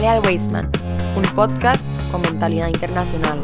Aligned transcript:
Jale 0.00 0.12
al 0.12 0.22
Wasteman, 0.24 0.70
un 1.14 1.22
podcast 1.34 1.84
con 2.10 2.22
mentalidad 2.22 2.68
internacional. 2.68 3.38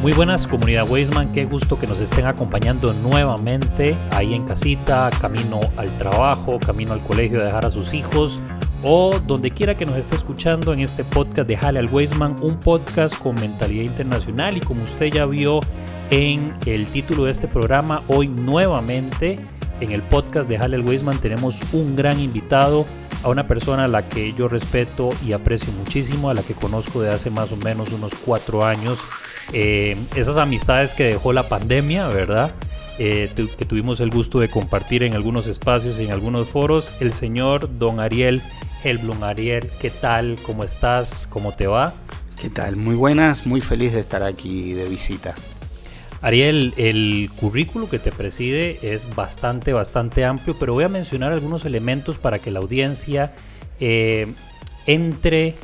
Muy 0.00 0.12
buenas 0.12 0.46
comunidad 0.46 0.88
Wasteman, 0.88 1.30
qué 1.32 1.44
gusto 1.44 1.78
que 1.78 1.86
nos 1.86 2.00
estén 2.00 2.24
acompañando 2.24 2.94
nuevamente 2.94 3.96
ahí 4.12 4.32
en 4.32 4.46
casita, 4.46 5.10
camino 5.20 5.60
al 5.76 5.90
trabajo, 5.98 6.58
camino 6.58 6.94
al 6.94 7.00
colegio 7.00 7.40
de 7.40 7.44
dejar 7.44 7.66
a 7.66 7.70
sus 7.70 7.92
hijos 7.92 8.42
o 8.82 9.20
donde 9.26 9.50
quiera 9.50 9.74
que 9.74 9.84
nos 9.84 9.96
esté 9.96 10.16
escuchando 10.16 10.72
en 10.72 10.80
este 10.80 11.04
podcast 11.04 11.46
de 11.46 11.58
Jale 11.58 11.80
al 11.80 11.92
Weisman, 11.92 12.34
un 12.40 12.58
podcast 12.58 13.18
con 13.18 13.34
mentalidad 13.34 13.84
internacional 13.84 14.56
y 14.56 14.60
como 14.60 14.84
usted 14.84 15.12
ya 15.12 15.26
vio 15.26 15.60
en 16.08 16.54
el 16.64 16.86
título 16.86 17.24
de 17.24 17.32
este 17.32 17.46
programa, 17.46 18.00
hoy 18.08 18.28
nuevamente 18.28 19.36
en 19.80 19.92
el 19.92 20.02
podcast 20.02 20.48
de 20.48 20.58
Jale 20.58 20.76
al 20.76 20.82
Weisman 20.82 21.18
tenemos 21.18 21.58
un 21.72 21.96
gran 21.96 22.20
invitado, 22.20 22.86
a 23.22 23.28
una 23.28 23.46
persona 23.46 23.84
a 23.84 23.88
la 23.88 24.08
que 24.08 24.32
yo 24.32 24.48
respeto 24.48 25.10
y 25.26 25.32
aprecio 25.32 25.72
muchísimo, 25.72 26.30
a 26.30 26.34
la 26.34 26.42
que 26.42 26.54
conozco 26.54 27.02
de 27.02 27.10
hace 27.10 27.30
más 27.30 27.50
o 27.52 27.56
menos 27.56 27.90
unos 27.90 28.12
cuatro 28.24 28.64
años. 28.64 28.98
Eh, 29.52 29.96
esas 30.14 30.36
amistades 30.36 30.94
que 30.94 31.04
dejó 31.04 31.32
la 31.32 31.48
pandemia, 31.48 32.06
¿verdad? 32.08 32.52
Eh, 32.98 33.30
que 33.56 33.64
tuvimos 33.64 34.00
el 34.00 34.10
gusto 34.10 34.40
de 34.40 34.48
compartir 34.48 35.02
en 35.02 35.14
algunos 35.14 35.46
espacios 35.46 35.98
y 35.98 36.04
en 36.04 36.12
algunos 36.12 36.48
foros, 36.48 36.92
el 37.00 37.12
señor 37.12 37.78
don 37.78 38.00
Ariel 38.00 38.42
Helblum. 38.84 39.22
Ariel, 39.24 39.70
¿qué 39.80 39.90
tal? 39.90 40.36
¿Cómo 40.42 40.64
estás? 40.64 41.26
¿Cómo 41.26 41.52
te 41.52 41.66
va? 41.66 41.94
¿Qué 42.40 42.50
tal? 42.50 42.76
Muy 42.76 42.94
buenas, 42.94 43.46
muy 43.46 43.60
feliz 43.60 43.92
de 43.92 44.00
estar 44.00 44.22
aquí 44.22 44.72
de 44.72 44.88
visita. 44.88 45.34
Ariel, 46.20 46.74
el 46.76 47.30
currículo 47.36 47.88
que 47.88 47.98
te 47.98 48.10
preside 48.10 48.78
es 48.82 49.14
bastante, 49.14 49.72
bastante 49.72 50.24
amplio, 50.24 50.56
pero 50.58 50.74
voy 50.74 50.84
a 50.84 50.88
mencionar 50.88 51.32
algunos 51.32 51.64
elementos 51.64 52.18
para 52.18 52.38
que 52.40 52.50
la 52.50 52.58
audiencia 52.58 53.34
eh, 53.78 54.32
entre 54.86 55.54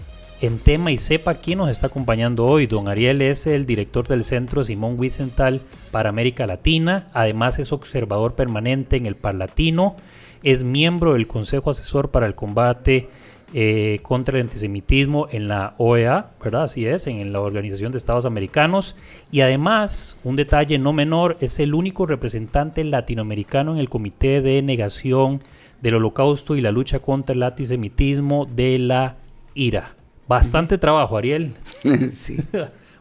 en 0.40 0.58
tema 0.58 0.92
y 0.92 0.98
sepa 0.98 1.34
quién 1.34 1.58
nos 1.58 1.70
está 1.70 1.88
acompañando 1.88 2.46
hoy. 2.46 2.66
Don 2.66 2.88
Ariel 2.88 3.22
es 3.22 3.46
el 3.46 3.66
director 3.66 4.06
del 4.06 4.22
Centro 4.22 4.62
Simón 4.62 4.94
Wiesenthal 4.98 5.60
para 5.90 6.10
América 6.10 6.46
Latina, 6.46 7.08
además 7.12 7.58
es 7.58 7.72
observador 7.72 8.34
permanente 8.34 8.96
en 8.96 9.06
el 9.06 9.16
Parlatino, 9.16 9.96
es 10.42 10.62
miembro 10.62 11.14
del 11.14 11.26
Consejo 11.26 11.70
Asesor 11.70 12.10
para 12.10 12.26
el 12.26 12.34
Combate 12.34 13.08
eh, 13.56 14.00
contra 14.02 14.36
el 14.36 14.46
Antisemitismo 14.46 15.28
en 15.30 15.46
la 15.46 15.74
OEA, 15.78 16.32
¿verdad? 16.42 16.64
Así 16.64 16.86
es, 16.86 17.06
en 17.06 17.32
la 17.32 17.40
Organización 17.40 17.92
de 17.92 17.98
Estados 17.98 18.24
Americanos. 18.24 18.96
Y 19.30 19.42
además, 19.42 20.18
un 20.24 20.34
detalle 20.34 20.76
no 20.78 20.92
menor, 20.92 21.36
es 21.38 21.60
el 21.60 21.72
único 21.72 22.04
representante 22.04 22.82
latinoamericano 22.82 23.72
en 23.72 23.78
el 23.78 23.88
Comité 23.88 24.42
de 24.42 24.60
Negación 24.60 25.40
del 25.80 25.94
Holocausto 25.94 26.56
y 26.56 26.62
la 26.62 26.72
lucha 26.72 26.98
contra 26.98 27.36
el 27.36 27.44
antisemitismo 27.44 28.44
de 28.46 28.76
la 28.78 29.18
IRA. 29.54 29.94
Bastante 30.26 30.76
trabajo, 30.76 31.16
Ariel. 31.16 31.54
sí. 32.10 32.38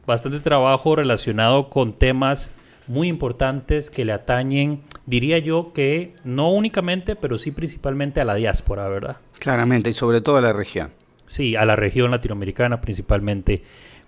Bastante 0.05 0.39
trabajo 0.39 0.95
relacionado 0.95 1.71
con 1.71 1.93
temas 1.93 2.53
muy 2.85 3.07
importantes 3.07 3.89
que 3.89 4.05
le 4.05 4.11
atañen, 4.11 4.81
diría 5.05 5.39
yo 5.39 5.73
que 5.73 6.13
no 6.23 6.51
únicamente, 6.51 7.15
pero 7.15 7.37
sí 7.37 7.51
principalmente 7.51 8.21
a 8.21 8.25
la 8.25 8.35
diáspora, 8.35 8.87
¿verdad? 8.87 9.17
Claramente, 9.43 9.89
y 9.89 9.93
sobre 9.93 10.21
todo 10.21 10.37
a 10.37 10.41
la 10.41 10.53
región. 10.53 10.91
Sí, 11.27 11.57
a 11.57 11.65
la 11.65 11.75
región 11.75 12.11
latinoamericana 12.11 12.79
principalmente. 12.79 13.61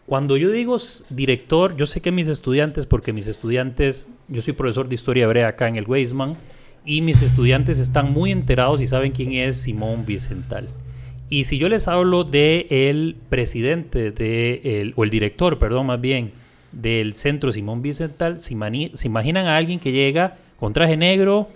Cuando 0.05 0.37
yo 0.37 0.49
digo 0.49 0.77
director, 1.09 1.75
yo 1.75 1.87
sé 1.87 1.99
que 1.99 2.13
mis 2.13 2.29
estudiantes, 2.29 2.85
porque 2.85 3.11
mis 3.11 3.27
estudiantes, 3.27 4.07
yo 4.29 4.41
soy 4.41 4.53
profesor 4.53 4.87
de 4.87 4.95
historia 4.95 5.25
hebrea 5.25 5.49
acá 5.49 5.67
en 5.67 5.75
el 5.75 5.87
Weisman, 5.87 6.37
y 6.85 7.01
mis 7.01 7.21
estudiantes 7.21 7.79
están 7.79 8.13
muy 8.13 8.31
enterados 8.31 8.79
y 8.79 8.87
saben 8.87 9.11
quién 9.11 9.33
es 9.33 9.57
Simón 9.57 10.05
Vicental. 10.05 10.69
Y 11.27 11.43
si 11.43 11.57
yo 11.57 11.67
les 11.67 11.89
hablo 11.89 12.23
de 12.23 12.67
el 12.69 13.17
presidente 13.27 14.11
de 14.11 14.61
el, 14.63 14.93
o 14.95 15.03
el 15.03 15.09
director, 15.09 15.59
perdón, 15.59 15.87
más 15.87 15.99
bien, 15.99 16.31
del 16.71 17.13
centro 17.13 17.51
Simón 17.51 17.81
Vicental, 17.81 18.39
se, 18.39 18.55
se 18.93 19.07
imaginan 19.07 19.47
a 19.47 19.57
alguien 19.57 19.81
que 19.81 19.91
llega 19.91 20.37
con 20.55 20.71
traje 20.71 20.95
negro, 20.95 21.49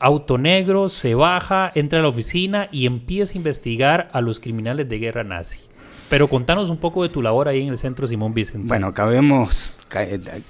auto 0.00 0.38
negro, 0.38 0.88
se 0.88 1.14
baja, 1.14 1.70
entra 1.74 2.00
a 2.00 2.02
la 2.02 2.08
oficina 2.08 2.68
y 2.72 2.86
empieza 2.86 3.34
a 3.34 3.36
investigar 3.36 4.10
a 4.12 4.20
los 4.20 4.40
criminales 4.40 4.88
de 4.88 4.98
guerra 4.98 5.22
nazi. 5.22 5.60
Pero 6.08 6.26
contanos 6.26 6.70
un 6.70 6.78
poco 6.78 7.04
de 7.04 7.08
tu 7.08 7.22
labor 7.22 7.46
ahí 7.46 7.62
en 7.62 7.68
el 7.68 7.78
centro 7.78 8.04
Simón 8.04 8.34
Vicental. 8.34 8.66
Bueno, 8.66 8.92
cabemos, 8.92 9.86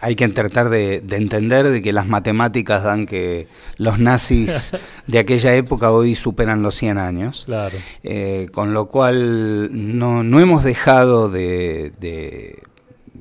hay 0.01 0.15
que 0.15 0.29
tratar 0.29 0.71
de, 0.71 1.05
entender 1.11 1.69
de 1.69 1.83
que 1.83 1.93
las 1.93 2.07
matemáticas 2.07 2.85
dan 2.85 3.05
que 3.05 3.47
los 3.77 3.99
nazis 3.99 4.75
de 5.07 5.19
aquella 5.19 5.55
época 5.55 5.91
hoy 5.93 6.15
superan 6.15 6.63
los 6.63 6.77
100 6.77 6.97
años. 6.97 7.43
Claro. 7.45 7.77
Eh, 8.03 8.49
con 8.53 8.73
lo 8.73 8.87
cual 8.87 9.99
no, 9.99 10.23
no 10.23 10.41
hemos 10.41 10.65
dejado 10.65 11.29
de 11.29 11.93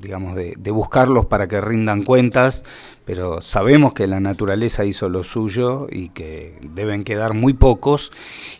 digamos, 0.00 0.34
de, 0.34 0.70
buscarlos 0.70 1.26
para 1.26 1.48
que 1.48 1.60
rindan 1.60 2.04
cuentas, 2.04 2.64
pero 3.04 3.42
sabemos 3.42 3.92
que 3.92 4.06
la 4.06 4.20
naturaleza 4.20 4.84
hizo 4.84 5.08
lo 5.08 5.24
suyo 5.24 5.88
y 5.90 6.10
que 6.10 6.58
deben 6.62 7.02
quedar 7.04 7.34
muy 7.34 7.54
pocos, 7.54 8.12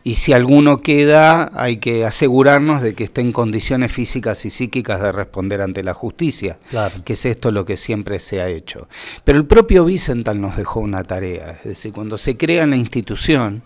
y 0.03 0.17
si 0.17 0.33
alguno 0.33 0.83
queda, 0.83 1.51
hay 1.55 1.79
que 1.79 2.05
asegurarnos 2.05 2.83
de 2.83 2.95
que 2.95 3.05
esté 3.05 3.21
en 3.21 3.33
condiciones 3.33 3.93
físicas 3.93 4.45
y 4.45 4.51
psíquicas 4.51 5.01
de 5.01 5.13
responder 5.13 5.63
ante 5.63 5.83
la 5.83 5.95
justicia, 5.95 6.59
que 7.05 7.13
es 7.13 7.25
esto 7.27 7.51
lo 7.51 7.65
que 7.65 7.77
siempre 7.77 8.19
se 8.19 8.41
ha 8.41 8.49
hecho. 8.49 8.89
Pero 9.25 9.39
el 9.39 9.47
propio 9.47 9.85
Vicental 9.85 10.41
nos 10.41 10.57
dejó 10.57 10.81
una 10.81 11.03
tarea, 11.05 11.53
es 11.53 11.65
decir, 11.65 11.93
cuando 11.93 12.19
se 12.19 12.37
crea 12.37 12.67
la 12.67 12.77
institución, 12.77 13.63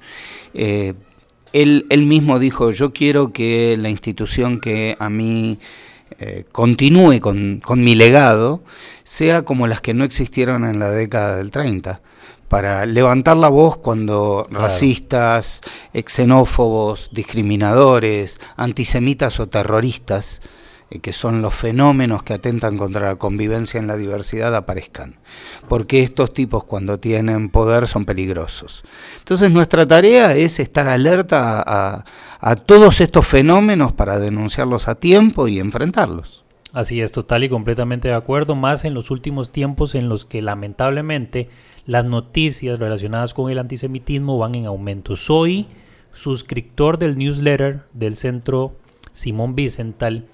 eh, 0.52 0.94
él, 1.54 1.86
él 1.88 2.04
mismo 2.04 2.38
dijo, 2.38 2.72
yo 2.72 2.92
quiero 2.92 3.32
que 3.32 3.76
la 3.78 3.88
institución 3.88 4.60
que 4.60 4.96
a 4.98 5.08
mí 5.08 5.60
eh, 6.18 6.44
continúe 6.52 7.20
con, 7.20 7.60
mi 7.76 7.94
legado 7.94 8.62
sea 9.02 9.42
como 9.42 9.66
las 9.66 9.80
que 9.80 9.94
no 9.94 10.04
existieron 10.04 10.64
en 10.64 10.78
la 10.78 10.90
década 10.90 11.36
del 11.36 11.50
30 11.50 12.00
para 12.48 12.86
levantar 12.86 13.36
la 13.36 13.48
voz 13.48 13.78
cuando 13.78 14.46
racistas, 14.50 15.62
xenófobos, 15.92 17.10
discriminadores, 17.12 18.40
antisemitas 18.56 19.40
o 19.40 19.48
terroristas 19.48 20.40
eh, 20.40 20.63
que 21.00 21.12
son 21.12 21.42
los 21.42 21.54
fenómenos 21.54 22.22
que 22.22 22.34
atentan 22.34 22.76
contra 22.76 23.08
la 23.08 23.16
convivencia 23.16 23.78
en 23.78 23.86
la 23.86 23.96
diversidad, 23.96 24.54
aparezcan. 24.54 25.16
Porque 25.68 26.02
estos 26.02 26.32
tipos 26.32 26.64
cuando 26.64 26.98
tienen 26.98 27.48
poder 27.48 27.86
son 27.86 28.04
peligrosos. 28.04 28.84
Entonces 29.18 29.50
nuestra 29.50 29.86
tarea 29.86 30.34
es 30.34 30.60
estar 30.60 30.88
alerta 30.88 31.62
a, 31.66 32.04
a 32.40 32.56
todos 32.56 33.00
estos 33.00 33.26
fenómenos 33.26 33.92
para 33.92 34.18
denunciarlos 34.18 34.88
a 34.88 34.94
tiempo 34.94 35.48
y 35.48 35.58
enfrentarlos. 35.58 36.44
Así 36.72 37.00
es, 37.00 37.12
total 37.12 37.44
y 37.44 37.48
completamente 37.48 38.08
de 38.08 38.14
acuerdo, 38.14 38.56
más 38.56 38.84
en 38.84 38.94
los 38.94 39.12
últimos 39.12 39.52
tiempos 39.52 39.94
en 39.94 40.08
los 40.08 40.24
que 40.24 40.42
lamentablemente 40.42 41.48
las 41.86 42.04
noticias 42.04 42.80
relacionadas 42.80 43.32
con 43.32 43.50
el 43.50 43.58
antisemitismo 43.58 44.38
van 44.38 44.56
en 44.56 44.66
aumento. 44.66 45.14
Soy 45.14 45.68
suscriptor 46.12 46.98
del 46.98 47.16
newsletter 47.16 47.82
del 47.92 48.16
Centro 48.16 48.76
Simón 49.12 49.54
Vicental 49.54 50.26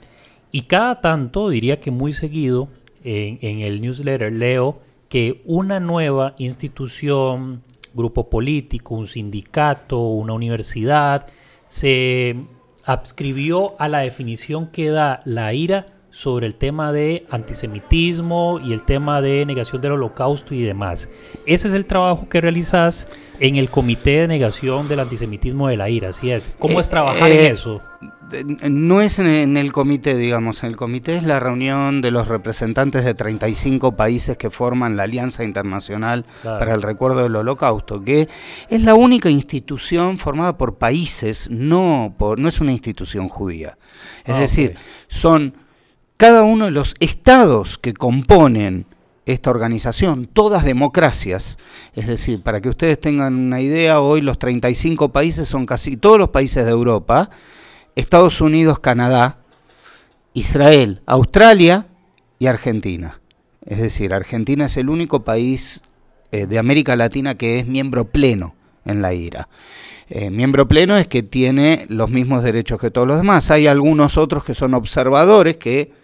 y 0.53 0.63
cada 0.63 1.01
tanto, 1.01 1.49
diría 1.49 1.81
que 1.81 1.91
muy 1.91 2.13
seguido, 2.13 2.69
en, 3.03 3.61
el 3.61 3.81
newsletter 3.81 4.33
leo 4.33 4.81
que 5.09 5.43
una 5.45 5.81
nueva 5.81 6.35
institución, 6.39 7.63
grupo 7.95 8.29
político, 8.29 8.95
un 8.95 9.07
sindicato, 9.07 10.01
una 10.01 10.35
universidad, 10.35 11.27
se 11.67 12.37
adscribió 12.85 13.75
a 13.81 13.89
la 13.89 14.01
definición 14.01 14.69
que 14.69 14.91
da 14.91 15.21
la 15.25 15.53
IRA 15.55 15.87
sobre 16.11 16.47
el 16.47 16.55
tema 16.55 16.93
de 16.93 17.27
antisemitismo 17.31 18.61
y 18.63 18.73
el 18.73 18.83
tema 18.83 19.21
de 19.21 19.45
negación 19.47 19.81
del 19.81 19.93
holocausto 19.93 20.55
y 20.55 20.63
demás. 20.63 21.09
Ese 21.47 21.69
es 21.69 21.75
el 21.75 21.87
trabajo 21.87 22.29
que 22.29 22.41
realizas 22.41 23.09
en 23.39 23.57
el 23.57 23.71
Comité 23.71 24.21
de 24.21 24.29
Negación 24.29 24.89
del 24.89 25.01
Antisemitismo 25.01 25.69
de 25.69 25.77
la 25.77 25.89
IRA, 25.89 26.13
¿sí 26.13 26.31
es? 26.31 26.51
¿Cómo 26.59 26.81
es 26.81 26.89
eh, 26.89 26.91
trabajar 26.91 27.31
en 27.31 27.39
eh, 27.39 27.49
eso? 27.49 27.81
No 28.69 29.01
es 29.01 29.19
en 29.19 29.57
el 29.57 29.73
comité, 29.73 30.17
digamos, 30.17 30.63
en 30.63 30.71
el 30.71 30.77
comité 30.77 31.17
es 31.17 31.25
la 31.25 31.41
reunión 31.41 32.01
de 32.01 32.13
los 32.13 32.29
representantes 32.29 33.05
de 33.05 33.15
35 33.15 33.97
países 33.97 34.37
que 34.37 34.51
forman 34.51 34.97
la 34.97 35.03
Alianza 35.03 35.43
Internacional 35.43 36.25
para 36.45 36.75
el 36.75 36.83
Recuerdo 36.83 37.25
del 37.25 37.35
Holocausto, 37.35 38.05
que 38.05 38.29
es 38.69 38.83
la 38.83 38.95
única 38.95 39.31
institución 39.31 40.19
formada 40.19 40.57
por 40.57 40.77
países, 40.77 41.49
no, 41.51 42.15
por, 42.17 42.39
no 42.39 42.49
es 42.49 42.61
una 42.61 42.71
institución 42.71 43.29
judía. 43.29 43.79
Es 44.25 44.35
ah, 44.35 44.41
decir, 44.41 44.77
son 45.09 45.55
cada 46.21 46.43
uno 46.43 46.67
de 46.67 46.71
los 46.71 46.97
estados 47.01 47.79
que 47.79 47.95
componen 47.95 48.85
esta 49.25 49.49
organización, 49.49 50.29
todas 50.31 50.67
democracias, 50.67 51.57
es 51.95 52.07
decir, 52.07 52.43
para 52.43 52.61
que 52.61 52.69
ustedes 52.69 53.01
tengan 53.01 53.37
una 53.37 53.63
idea, 53.63 54.03
hoy 54.03 54.21
los 54.21 54.39
35 54.39 55.13
países 55.13 55.49
son 55.49 55.65
casi 55.65 55.97
todos 55.97 56.19
los 56.19 56.29
países 56.29 56.67
de 56.67 56.73
Europa, 56.73 57.31
Estados 57.97 58.43
Unidos, 58.43 58.81
Canadá, 58.81 59.39
Israel, 60.35 61.01
Australia 61.07 61.87
y 62.39 62.49
Argentina. 62.49 63.23
Es 63.65 63.81
decir, 63.81 64.13
Argentina 64.13 64.67
es 64.67 64.77
el 64.77 64.91
único 64.91 65.25
país 65.25 65.85
eh, 66.33 66.45
de 66.45 66.59
América 66.59 66.97
Latina 66.97 67.35
que 67.37 67.61
es 67.61 67.67
miembro 67.67 68.11
pleno 68.11 68.55
en 68.85 69.01
la 69.01 69.15
IRA. 69.15 69.49
Eh, 70.11 70.29
miembro 70.29 70.69
pleno 70.69 70.99
es 70.99 71.07
que 71.07 71.23
tiene 71.23 71.87
los 71.89 72.11
mismos 72.11 72.43
derechos 72.43 72.79
que 72.79 72.91
todos 72.91 73.09
los 73.09 73.17
demás. 73.17 73.51
Hay 73.51 73.67
algunos 73.69 74.19
otros 74.19 74.45
que 74.45 74.53
son 74.53 74.75
observadores 74.75 75.57
que, 75.57 75.99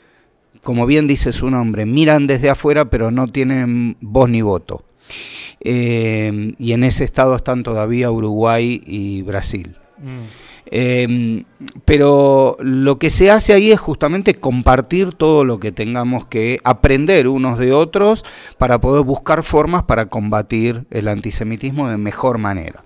como 0.67 0.85
bien 0.85 1.07
dice 1.07 1.33
su 1.33 1.49
nombre, 1.49 1.87
miran 1.87 2.27
desde 2.27 2.51
afuera 2.51 2.91
pero 2.91 3.13
no 3.13 3.29
tienen 3.29 3.97
voz 4.01 4.29
ni 4.29 4.43
voto. 4.43 4.83
Eh, 5.61 6.55
y 6.59 6.73
en 6.73 6.83
ese 6.83 7.05
estado 7.05 7.37
están 7.37 7.63
todavía 7.63 8.11
Uruguay 8.11 8.83
y 8.85 9.23
Brasil. 9.23 9.77
Mm. 9.99 10.25
Em, 10.69 11.45
pero 11.85 12.57
lo 12.59 12.99
que 12.99 13.11
se 13.11 13.31
hace 13.31 13.53
ahí 13.53 13.71
es 13.71 13.79
justamente 13.79 14.35
compartir 14.35 15.13
todo 15.13 15.45
lo 15.45 15.61
que 15.61 15.71
tengamos 15.71 16.27
que 16.27 16.59
aprender 16.65 17.29
unos 17.29 17.61
de 17.61 17.73
otros 17.73 18.25
para 18.59 18.81
poder 18.81 19.05
buscar 19.05 19.45
formas 19.45 19.85
para 19.85 20.07
combatir 20.07 20.85
el 20.91 21.07
antisemitismo 21.07 21.89
de 21.89 21.97
mejor 21.97 22.39
manera. 22.39 22.83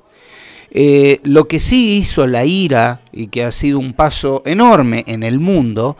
Eh, 0.71 1.21
lo 1.23 1.49
que 1.49 1.59
sí 1.61 1.97
hizo 1.97 2.27
la 2.27 2.45
IRA 2.45 3.01
y 3.11 3.29
que 3.29 3.43
ha 3.43 3.51
sido 3.51 3.79
un 3.79 3.95
paso 3.95 4.43
enorme 4.45 5.03
en 5.07 5.23
el 5.23 5.41
mundo 5.41 5.97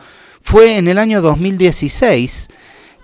fue 0.51 0.79
en 0.79 0.89
el 0.89 0.99
año 0.99 1.23
2016, 1.23 2.49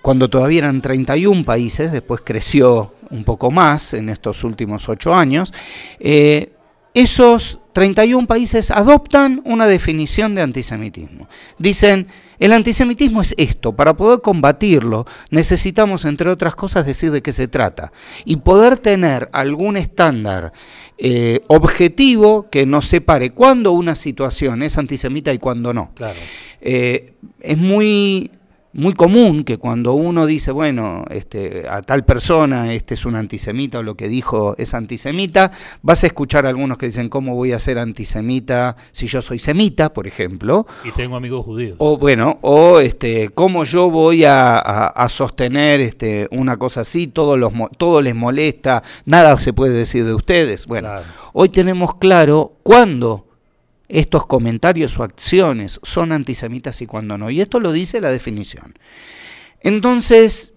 cuando 0.03 0.29
todavía 0.29 0.59
eran 0.59 0.83
31 0.83 1.45
países, 1.45 1.93
después 1.93 2.21
creció 2.25 2.95
un 3.09 3.23
poco 3.23 3.53
más 3.53 3.95
en 3.95 4.09
estos 4.09 4.43
últimos 4.43 4.89
ocho 4.89 5.15
años, 5.15 5.55
eh, 6.01 6.51
esos 6.93 7.61
31 7.77 8.27
países 8.27 8.71
adoptan 8.71 9.43
una 9.45 9.67
definición 9.67 10.35
de 10.35 10.41
antisemitismo. 10.41 11.29
Dicen, 11.59 12.07
el 12.39 12.55
antisemitismo 12.55 13.21
es 13.21 13.35
esto, 13.37 13.77
para 13.77 13.99
poder 13.99 14.23
combatirlo 14.23 15.05
necesitamos, 15.29 16.07
entre 16.07 16.31
otras 16.31 16.55
cosas, 16.55 16.87
decir 16.87 17.11
de 17.11 17.21
qué 17.21 17.35
se 17.35 17.49
trata 17.49 17.93
y 18.25 18.37
poder 18.37 18.79
tener 18.79 19.29
algún 19.31 19.77
estándar 19.77 20.55
eh, 20.97 21.43
objetivo 21.49 22.49
que 22.49 22.65
nos 22.65 22.87
separe 22.87 23.33
cuándo 23.33 23.73
una 23.73 23.95
situación 23.95 24.63
es 24.63 24.79
antisemita 24.79 25.35
y 25.35 25.39
cuándo 25.39 25.75
no. 25.75 25.93
Eh, 26.63 27.13
es 27.41 27.59
muy 27.59 28.31
muy 28.77 28.93
común 28.93 29.45
que 29.45 29.59
cuando 29.59 29.95
uno 29.95 30.27
dice, 30.27 30.53
bueno, 30.53 31.05
este, 31.11 31.67
a 31.69 31.83
tal 31.83 32.05
persona 32.05 32.73
este 32.75 32.95
es 32.95 33.07
un 33.07 33.17
antisemita 33.17 33.79
o 33.79 33.83
lo 33.83 33.97
que 33.97 34.09
dijo 34.09 34.55
es 34.59 34.75
antisemita, 34.75 35.51
vas 35.83 36.05
a 36.05 36.09
escuchar 36.09 36.47
a 36.47 36.51
algunos 36.51 36.77
que 36.77 36.87
dicen, 36.87 37.09
¿cómo 37.09 37.35
voy 37.35 37.53
a 37.53 37.59
ser 37.59 37.79
antisemita 37.79 38.77
si 38.93 39.07
yo 39.07 39.23
soy 39.23 39.39
semita, 39.39 39.93
por 39.93 40.07
ejemplo? 40.07 40.67
Y 40.85 40.91
tengo 40.93 41.17
amigos 41.17 41.45
judíos. 41.45 41.77
O 41.79 41.97
bueno, 41.97 42.39
o 42.43 42.81
este, 42.81 43.31
¿cómo 43.31 43.65
yo 43.65 43.91
voy 43.91 44.25
a, 44.27 45.07
sostener 45.09 45.81
este, 45.81 46.29
una 46.31 46.59
cosa 46.59 46.83
así? 46.83 47.07
Todo, 47.07 47.37
los, 47.37 47.53
todo 47.79 48.03
les 48.03 48.15
molesta, 48.15 48.83
nada 49.07 49.39
se 49.39 49.53
puede 49.53 49.73
decir 49.73 50.05
de 50.05 50.15
ustedes. 50.15 50.67
Bueno, 50.67 50.91
hoy 51.33 51.49
tenemos 51.49 51.97
claro 51.97 52.53
cuándo 52.63 53.26
estos 53.89 54.27
comentarios 54.27 54.99
o 54.99 55.03
acciones 55.03 55.81
son 55.83 56.13
antisemitas 56.13 56.83
y 56.83 56.87
cuando 56.87 57.17
no. 57.19 57.31
Y 57.31 57.41
esto 57.41 57.61
lo 57.61 57.73
dice 57.73 58.01
la 58.01 58.11
definición. 58.11 58.75
Entonces, 59.61 60.55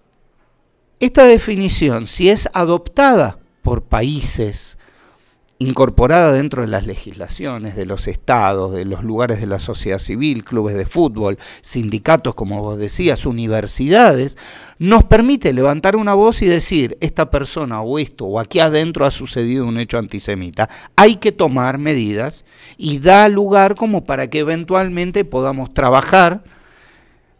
esta 0.98 1.24
definición, 1.24 2.06
si 2.06 2.28
es 2.28 2.48
adoptada 2.52 3.38
por 3.62 3.82
países 3.82 4.78
incorporada 5.62 6.32
dentro 6.32 6.62
de 6.62 6.68
las 6.68 6.86
legislaciones 6.86 7.76
de 7.76 7.84
los 7.84 8.08
estados, 8.08 8.72
de 8.72 8.86
los 8.86 9.04
lugares 9.04 9.40
de 9.40 9.46
la 9.46 9.58
sociedad 9.58 9.98
civil, 9.98 10.42
clubes 10.42 10.74
de 10.74 10.86
fútbol, 10.86 11.38
sindicatos, 11.60 12.34
como 12.34 12.62
vos 12.62 12.78
decías, 12.78 13.26
universidades, 13.26 14.38
nos 14.78 15.04
permite 15.04 15.52
levantar 15.52 15.96
una 15.96 16.14
voz 16.14 16.40
y 16.40 16.46
decir, 16.46 16.96
esta 17.02 17.30
persona 17.30 17.82
o 17.82 17.98
esto 17.98 18.24
o 18.24 18.40
aquí 18.40 18.58
adentro 18.58 19.04
ha 19.04 19.10
sucedido 19.10 19.66
un 19.66 19.76
hecho 19.76 19.98
antisemita. 19.98 20.70
Hay 20.96 21.16
que 21.16 21.30
tomar 21.30 21.76
medidas 21.76 22.46
y 22.78 22.98
da 22.98 23.28
lugar 23.28 23.74
como 23.74 24.06
para 24.06 24.30
que 24.30 24.38
eventualmente 24.38 25.26
podamos 25.26 25.74
trabajar 25.74 26.42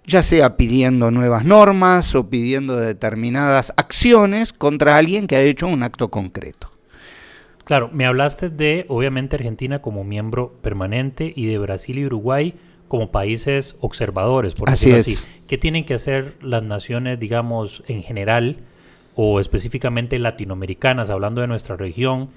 ya 0.07 0.23
sea 0.23 0.59
pidiendo 0.59 1.11
nuevas 1.11 1.47
normas 1.47 2.15
o 2.15 2.29
pidiendo 2.29 2.77
determinadas 2.77 3.73
acciones 3.79 4.53
contra 4.53 4.99
alguien 4.99 5.27
que 5.27 5.37
ha 5.37 5.43
hecho 5.43 5.69
un 5.69 5.83
acto 5.83 6.11
concreto. 6.11 6.80
Claro, 7.71 7.89
me 7.93 8.05
hablaste 8.05 8.51
de, 8.51 8.85
obviamente, 8.89 9.37
Argentina 9.37 9.81
como 9.81 10.03
miembro 10.03 10.55
permanente 10.61 11.33
y 11.37 11.47
de 11.47 11.57
Brasil 11.57 12.01
y 12.01 12.05
Uruguay 12.05 12.55
como 12.89 13.13
países 13.13 13.77
observadores, 13.79 14.55
por 14.55 14.71
así 14.71 14.91
decirlo 14.91 15.21
así. 15.21 15.43
¿Qué 15.47 15.57
tienen 15.57 15.85
que 15.85 15.95
hacer 15.95 16.35
las 16.43 16.65
naciones, 16.65 17.21
digamos, 17.21 17.85
en 17.87 18.03
general, 18.03 18.57
o 19.15 19.39
específicamente 19.39 20.19
latinoamericanas, 20.19 21.11
hablando 21.11 21.43
de 21.43 21.47
nuestra 21.47 21.77
región, 21.77 22.31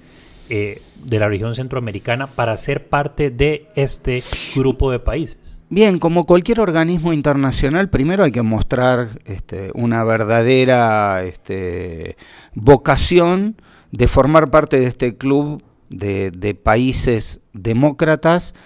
eh, 0.50 0.82
de 1.04 1.18
la 1.18 1.28
región 1.28 1.56
centroamericana, 1.56 2.28
para 2.28 2.56
ser 2.56 2.86
parte 2.86 3.30
de 3.30 3.66
este 3.74 4.22
grupo 4.54 4.92
de 4.92 5.00
países? 5.00 5.60
Bien, 5.68 5.98
como 5.98 6.26
cualquier 6.26 6.60
organismo 6.60 7.12
internacional, 7.12 7.88
primero 7.88 8.22
hay 8.22 8.30
que 8.30 8.42
mostrar 8.42 9.20
este, 9.24 9.72
una 9.74 10.04
verdadera 10.04 11.24
este, 11.24 12.16
vocación 12.54 13.56
de 13.94 14.08
formar 14.08 14.50
parte 14.50 14.80
de 14.80 14.86
este 14.86 15.16
club 15.16 15.62
de, 15.88 16.58
países 16.60 17.40
demócratas 17.52 18.56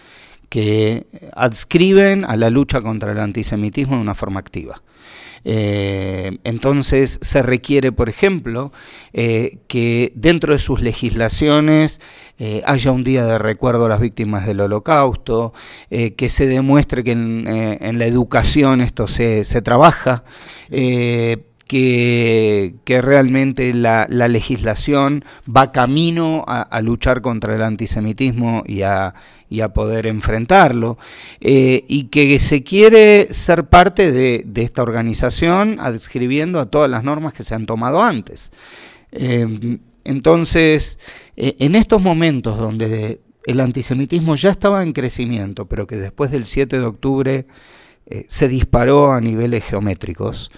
que 0.49 1.07
adscriben 1.35 2.25
a 2.25 2.37
la 2.37 2.49
lucha 2.49 2.81
contra 2.81 3.13
el 3.13 3.19
antisemitismo 3.19 3.97
de 3.97 4.03
una 4.03 4.15
forma 4.15 4.41
activa. 4.41 4.83
Eh, 5.45 6.39
entonces 6.45 7.19
se 7.21 7.43
requiere, 7.43 7.93
por 7.93 8.09
ejemplo, 8.09 8.73
eh, 9.13 9.59
que 9.69 10.13
dentro 10.17 10.55
de 10.55 10.59
sus 10.59 10.81
legislaciones 10.81 12.01
eh, 12.39 12.63
haya 12.65 12.91
un 12.91 13.05
día 13.05 13.27
de 13.27 13.39
recuerdo 13.39 13.85
a 13.85 13.89
las 13.91 14.01
víctimas 14.01 14.47
del 14.47 14.61
holocausto, 14.61 15.53
que 15.91 16.29
se 16.31 16.47
demuestre 16.47 17.05
que 17.05 17.13
en, 17.13 17.99
la 17.99 18.07
educación 18.07 18.81
esto 18.81 19.07
se, 19.07 19.45
se 19.45 19.61
trabaja 19.61 20.25
que, 21.69 22.75
realmente 22.87 23.73
la, 23.75 24.07
legislación 24.09 25.25
va 25.47 25.71
camino 25.71 26.45
a, 26.49 26.81
luchar 26.81 27.21
contra 27.21 27.55
el 27.55 27.63
antisemitismo 27.63 28.65
y 28.67 28.83
a, 28.83 29.15
poder 29.75 30.07
enfrentarlo, 30.07 30.99
eh, 31.41 31.85
y 31.87 32.05
que 32.05 32.41
se 32.41 32.65
quiere 32.65 33.33
ser 33.33 33.67
parte 33.67 34.11
de, 34.11 34.45
esta 34.57 34.83
organización 34.83 35.77
adscribiendo 35.79 36.59
a 36.59 36.67
todas 36.67 36.91
las 36.91 37.05
normas 37.05 37.35
que 37.35 37.45
se 37.45 37.55
han 37.55 37.67
tomado 37.67 38.03
antes. 38.03 38.51
Eh, 39.13 39.79
entonces, 40.05 40.99
eh, 41.37 41.55
en 41.59 41.77
estos 41.77 42.01
momentos 42.01 42.59
donde 42.59 43.21
el 43.45 43.61
antisemitismo 43.61 44.35
ya 44.37 44.51
estaba 44.51 44.83
en 44.83 44.93
crecimiento, 44.93 45.67
pero 45.69 45.87
que 45.87 45.97
después 45.97 46.31
del 46.31 46.47
7 46.47 46.79
de 46.79 46.85
octubre 46.85 47.47
se 48.27 48.49
disparó 48.49 49.13
a 49.13 49.21
niveles 49.21 49.65
geométricos, 49.65 50.51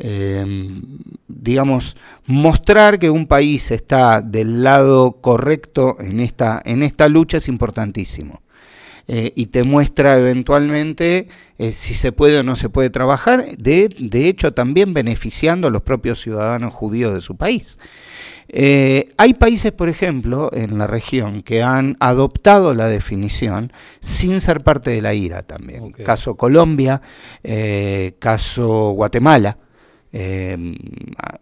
Em, 0.00 0.80
digamos, 1.26 1.96
mostrar 2.24 3.00
que 3.00 3.10
un 3.10 3.26
país 3.26 3.72
está 3.72 4.20
del 4.22 4.62
lado 4.62 5.20
correcto 5.20 5.96
en 5.98 6.20
esta, 6.20 6.62
en 6.64 6.84
esta 6.84 7.08
lucha 7.08 7.38
es 7.38 7.48
importantísimo. 7.48 8.42
Eh, 9.08 9.32
y 9.34 9.46
te 9.46 9.64
muestra 9.64 10.18
eventualmente 10.18 11.28
eh, 11.56 11.72
si 11.72 11.94
se 11.94 12.12
puede 12.12 12.38
o 12.38 12.42
no 12.44 12.54
se 12.54 12.68
puede 12.68 12.90
trabajar, 12.90 13.56
de, 13.56 13.88
de, 13.98 14.28
hecho 14.28 14.52
también 14.52 14.94
beneficiando 14.94 15.66
a 15.66 15.70
los 15.70 15.82
propios 15.82 16.20
ciudadanos 16.20 16.74
judíos 16.74 17.14
de 17.14 17.20
su 17.20 17.36
país. 17.36 17.78
Eh, 18.48 19.08
hay 19.16 19.34
países, 19.34 19.72
por 19.72 19.88
ejemplo, 19.88 20.50
en 20.52 20.78
la 20.78 20.86
región 20.86 21.42
que 21.42 21.62
han 21.62 21.96
adoptado 21.98 22.72
la 22.74 22.86
definición 22.86 23.72
sin 24.00 24.40
ser 24.40 24.62
parte 24.62 24.90
de 24.90 25.00
la 25.00 25.14
IRA 25.14 25.42
también. 25.42 25.90
Caso 25.90 26.36
Colombia, 26.36 27.00
caso 28.20 28.90
Guatemala. 28.90 29.58
Eh, 30.12 30.76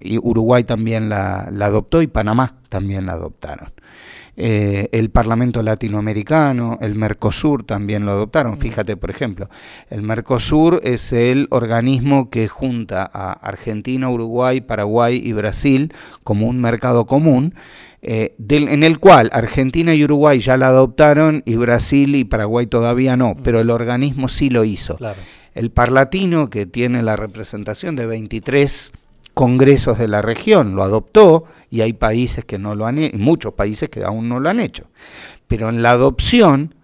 y 0.00 0.18
Uruguay 0.18 0.64
también 0.64 1.08
la, 1.08 1.48
adoptó 1.60 2.02
y 2.02 2.06
Panamá 2.06 2.56
también 2.68 3.06
la 3.06 3.12
adoptaron. 3.12 3.72
Eh, 4.38 4.90
el 4.92 5.08
Parlamento 5.08 5.62
Latinoamericano, 5.62 6.76
el 6.82 6.94
Mercosur 6.94 7.64
también 7.64 8.04
lo 8.04 8.12
adoptaron. 8.12 8.58
Fíjate, 8.58 8.96
por 8.96 9.10
ejemplo, 9.10 9.48
el 9.88 10.02
Mercosur 10.02 10.80
es 10.84 11.14
el 11.14 11.46
organismo 11.50 12.28
que 12.28 12.46
junta 12.46 13.10
a 13.10 13.32
Argentina, 13.32 14.10
Uruguay, 14.10 14.60
Paraguay 14.60 15.18
y 15.22 15.32
Brasil 15.32 15.92
como 16.22 16.48
un 16.48 16.60
mercado 16.60 17.06
común, 17.06 17.54
eh, 18.02 18.36
en 18.50 18.84
el 18.84 18.98
cual 18.98 19.30
Argentina 19.32 19.94
y 19.94 20.04
Uruguay 20.04 20.38
ya 20.38 20.58
la 20.58 20.66
adoptaron 20.66 21.42
y 21.46 21.56
Brasil 21.56 22.14
y 22.14 22.24
Paraguay 22.24 22.66
todavía 22.66 23.16
no, 23.16 23.36
pero 23.42 23.60
el 23.60 23.70
organismo 23.70 24.28
sí 24.28 24.50
lo 24.50 24.64
hizo. 24.64 24.98
El 25.56 25.70
Parlatino, 25.70 26.50
que 26.50 26.66
tiene 26.66 27.02
la 27.02 27.16
representación 27.16 27.96
de 27.96 28.04
23 28.04 28.92
congresos 29.32 29.96
de 29.96 30.06
la 30.06 30.20
región, 30.20 30.76
lo 30.76 30.82
adoptó 30.82 31.44
y 31.70 31.80
hay 31.80 31.94
países 31.94 32.44
que 32.44 32.58
no 32.58 32.74
lo 32.74 32.84
han 32.84 32.98
hecho, 32.98 33.16
muchos 33.16 33.54
países 33.54 33.88
que 33.88 34.04
aún 34.04 34.28
no 34.28 34.38
lo 34.38 34.50
han 34.50 34.60
hecho. 34.60 34.90
Pero 35.46 35.70
en 35.70 35.80
la 35.80 35.92
adopción 35.92 36.74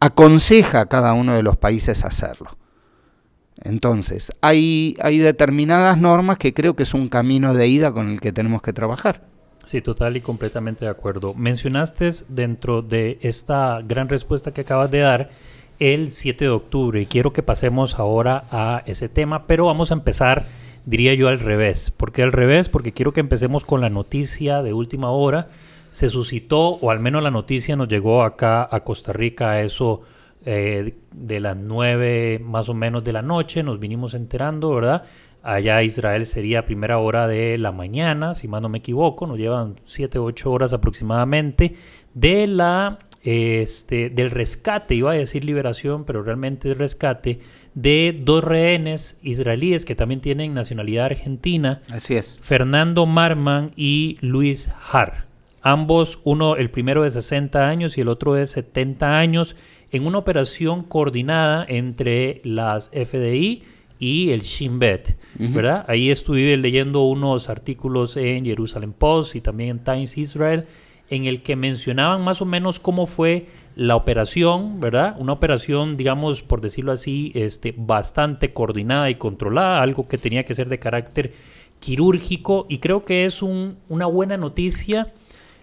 aconseja 0.00 0.80
a 0.80 0.86
cada 0.86 1.12
uno 1.12 1.34
de 1.34 1.42
los 1.42 1.58
países 1.58 2.06
hacerlo. 2.06 2.56
Entonces, 3.64 4.32
hay, 4.40 4.96
hay 5.02 5.18
determinadas 5.18 5.98
normas 5.98 6.38
que 6.38 6.54
creo 6.54 6.74
que 6.74 6.84
es 6.84 6.94
un 6.94 7.10
camino 7.10 7.52
de 7.52 7.68
ida 7.68 7.92
con 7.92 8.08
el 8.08 8.22
que 8.22 8.32
tenemos 8.32 8.62
que 8.62 8.72
trabajar. 8.72 9.26
Sí, 9.66 9.82
total 9.82 10.16
y 10.16 10.22
completamente 10.22 10.86
de 10.86 10.90
acuerdo. 10.90 11.34
Mencionaste 11.34 12.08
dentro 12.30 12.80
de 12.80 13.18
esta 13.20 13.82
gran 13.82 14.08
respuesta 14.08 14.54
que 14.54 14.62
acabas 14.62 14.90
de 14.90 15.00
dar 15.00 15.30
el 15.82 16.10
7 16.10 16.44
de 16.44 16.50
octubre 16.50 17.00
y 17.00 17.06
quiero 17.06 17.32
que 17.32 17.42
pasemos 17.42 17.98
ahora 17.98 18.44
a 18.52 18.84
ese 18.86 19.08
tema, 19.08 19.48
pero 19.48 19.66
vamos 19.66 19.90
a 19.90 19.94
empezar, 19.94 20.46
diría 20.86 21.12
yo, 21.14 21.26
al 21.26 21.40
revés. 21.40 21.90
¿Por 21.90 22.12
qué 22.12 22.22
al 22.22 22.30
revés? 22.30 22.68
Porque 22.68 22.92
quiero 22.92 23.12
que 23.12 23.18
empecemos 23.18 23.64
con 23.64 23.80
la 23.80 23.90
noticia 23.90 24.62
de 24.62 24.72
última 24.72 25.10
hora. 25.10 25.48
Se 25.90 26.08
suscitó, 26.08 26.74
o 26.74 26.92
al 26.92 27.00
menos 27.00 27.20
la 27.20 27.32
noticia 27.32 27.74
nos 27.74 27.88
llegó 27.88 28.22
acá 28.22 28.68
a 28.70 28.84
Costa 28.84 29.12
Rica 29.12 29.50
a 29.50 29.62
eso 29.62 30.02
eh, 30.44 30.94
de 31.10 31.40
las 31.40 31.56
9 31.56 32.40
más 32.44 32.68
o 32.68 32.74
menos 32.74 33.02
de 33.02 33.12
la 33.12 33.22
noche, 33.22 33.64
nos 33.64 33.80
vinimos 33.80 34.14
enterando, 34.14 34.74
¿verdad? 34.76 35.02
Allá 35.42 35.82
Israel 35.82 36.26
sería 36.26 36.64
primera 36.64 36.98
hora 36.98 37.26
de 37.26 37.58
la 37.58 37.72
mañana, 37.72 38.36
si 38.36 38.46
más 38.46 38.62
no 38.62 38.68
me 38.68 38.78
equivoco, 38.78 39.26
nos 39.26 39.36
llevan 39.36 39.80
7, 39.86 40.20
8 40.20 40.50
horas 40.50 40.72
aproximadamente, 40.72 41.74
de 42.14 42.46
la, 42.46 43.00
este, 43.22 44.10
del 44.10 44.30
rescate, 44.30 44.94
iba 44.94 45.12
a 45.12 45.14
decir 45.14 45.44
liberación, 45.44 46.04
pero 46.04 46.22
realmente 46.22 46.68
el 46.68 46.76
rescate, 46.76 47.40
de 47.74 48.18
dos 48.24 48.44
rehenes 48.44 49.18
israelíes 49.22 49.84
que 49.84 49.94
también 49.94 50.20
tienen 50.20 50.54
nacionalidad 50.54 51.06
argentina. 51.06 51.80
Así 51.90 52.16
es. 52.16 52.38
Fernando 52.42 53.06
Marman 53.06 53.72
y 53.76 54.18
Luis 54.20 54.70
Har. 54.90 55.26
Ambos, 55.62 56.18
uno, 56.24 56.56
el 56.56 56.70
primero 56.70 57.04
de 57.04 57.10
60 57.10 57.68
años 57.68 57.96
y 57.96 58.00
el 58.00 58.08
otro 58.08 58.34
de 58.34 58.46
70 58.46 59.18
años, 59.18 59.56
en 59.92 60.06
una 60.06 60.18
operación 60.18 60.82
coordinada 60.82 61.64
entre 61.68 62.40
las 62.44 62.90
FDI 62.90 63.62
y 64.00 64.30
el 64.30 64.40
Shin 64.40 64.80
Bet, 64.80 65.16
¿verdad? 65.38 65.84
Ahí 65.86 66.10
estuve 66.10 66.56
leyendo 66.56 67.02
unos 67.02 67.48
artículos 67.48 68.16
en 68.16 68.44
Jerusalem 68.44 68.92
Post 68.92 69.36
y 69.36 69.40
también 69.40 69.70
en 69.70 69.84
Times 69.84 70.18
Israel 70.18 70.66
en 71.10 71.26
el 71.26 71.42
que 71.42 71.56
mencionaban 71.56 72.22
más 72.22 72.40
o 72.42 72.44
menos 72.44 72.80
cómo 72.80 73.06
fue 73.06 73.46
la 73.74 73.96
operación, 73.96 74.80
¿verdad? 74.80 75.16
Una 75.18 75.32
operación, 75.32 75.96
digamos, 75.96 76.42
por 76.42 76.60
decirlo 76.60 76.92
así, 76.92 77.32
este, 77.34 77.74
bastante 77.76 78.52
coordinada 78.52 79.10
y 79.10 79.14
controlada, 79.14 79.82
algo 79.82 80.08
que 80.08 80.18
tenía 80.18 80.44
que 80.44 80.54
ser 80.54 80.68
de 80.68 80.78
carácter 80.78 81.32
quirúrgico 81.80 82.66
y 82.68 82.78
creo 82.78 83.04
que 83.04 83.24
es 83.24 83.42
un, 83.42 83.78
una 83.88 84.06
buena 84.06 84.36
noticia 84.36 85.12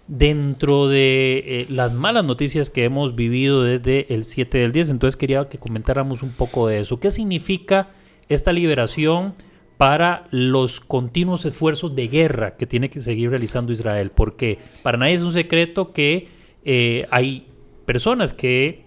dentro 0.07 0.87
de 0.87 1.43
eh, 1.45 1.65
las 1.69 1.93
malas 1.93 2.25
noticias 2.25 2.71
que 2.71 2.83
hemos 2.83 3.15
vivido 3.15 3.63
desde 3.63 4.11
el 4.13 4.25
7 4.25 4.57
del 4.57 4.71
10. 4.71 4.89
Entonces 4.89 5.15
quería 5.15 5.47
que 5.47 5.59
comentáramos 5.59 6.23
un 6.23 6.31
poco 6.31 6.67
de 6.67 6.79
eso. 6.79 6.99
¿Qué 6.99 7.11
significa 7.11 7.89
esta 8.27 8.51
liberación 8.51 9.35
para 9.79 10.27
los 10.31 10.81
continuos 10.81 11.45
esfuerzos 11.45 11.95
de 11.95 12.09
guerra 12.09 12.57
que 12.57 12.67
tiene 12.67 12.89
que 12.89 12.99
seguir 12.99 13.29
realizando 13.29 13.71
Israel, 13.71 14.11
porque 14.13 14.59
para 14.83 14.97
nadie 14.97 15.13
es 15.13 15.23
un 15.23 15.31
secreto 15.31 15.93
que 15.93 16.27
eh, 16.65 17.07
hay 17.11 17.47
personas 17.85 18.33
que 18.33 18.83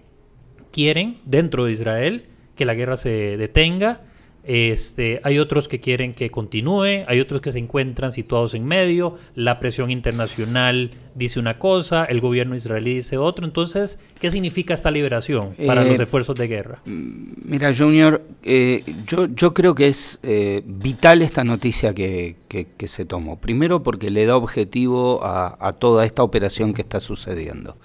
quieren 0.71 1.17
dentro 1.25 1.65
de 1.65 1.71
Israel 1.71 2.25
que 2.55 2.65
la 2.65 2.75
guerra 2.75 2.95
se 2.95 3.37
detenga, 3.37 4.01
este, 4.43 5.21
hay 5.23 5.39
otros 5.39 5.67
que 5.67 5.79
quieren 5.79 6.13
que 6.13 6.29
continúe, 6.29 7.05
hay 7.07 7.19
otros 7.19 7.39
que 7.39 7.51
se 7.51 7.59
encuentran 7.59 8.11
situados 8.11 8.53
en 8.53 8.65
medio, 8.65 9.17
la 9.35 9.59
presión 9.59 9.89
internacional 9.89 10.91
dice 11.15 11.39
una 11.39 11.59
cosa, 11.59 12.05
el 12.05 12.19
gobierno 12.19 12.55
israelí 12.55 12.95
dice 12.95 13.17
otro. 13.17 13.45
Entonces, 13.45 13.99
¿qué 14.19 14.31
significa 14.31 14.73
esta 14.73 14.91
liberación 14.91 15.53
para 15.65 15.83
los 15.83 15.99
eh, 15.99 16.03
esfuerzos 16.03 16.35
de 16.35 16.47
guerra? 16.47 16.81
Mm, 16.85 17.33
mira, 17.45 17.73
Junior, 17.73 18.21
eh, 18.43 18.83
yo, 19.07 19.27
yo 19.27 19.53
creo 19.53 19.75
que 19.75 19.87
es 19.87 20.19
eh, 20.23 20.61
vital 20.65 21.21
esta 21.21 21.43
noticia 21.43 21.93
que, 21.93 22.35
que, 22.47 22.87
se 22.87 23.05
tomó. 23.05 23.39
Primero 23.39 23.81
porque 23.81 24.11
le 24.11 24.25
da 24.25 24.35
objetivo 24.35 25.23
a, 25.23 25.57
a 25.65 25.73
toda 25.73 26.05
esta 26.05 26.21
operación 26.21 26.73
que 26.73 26.81
está 26.81 26.99
sucediendo. 26.99 27.77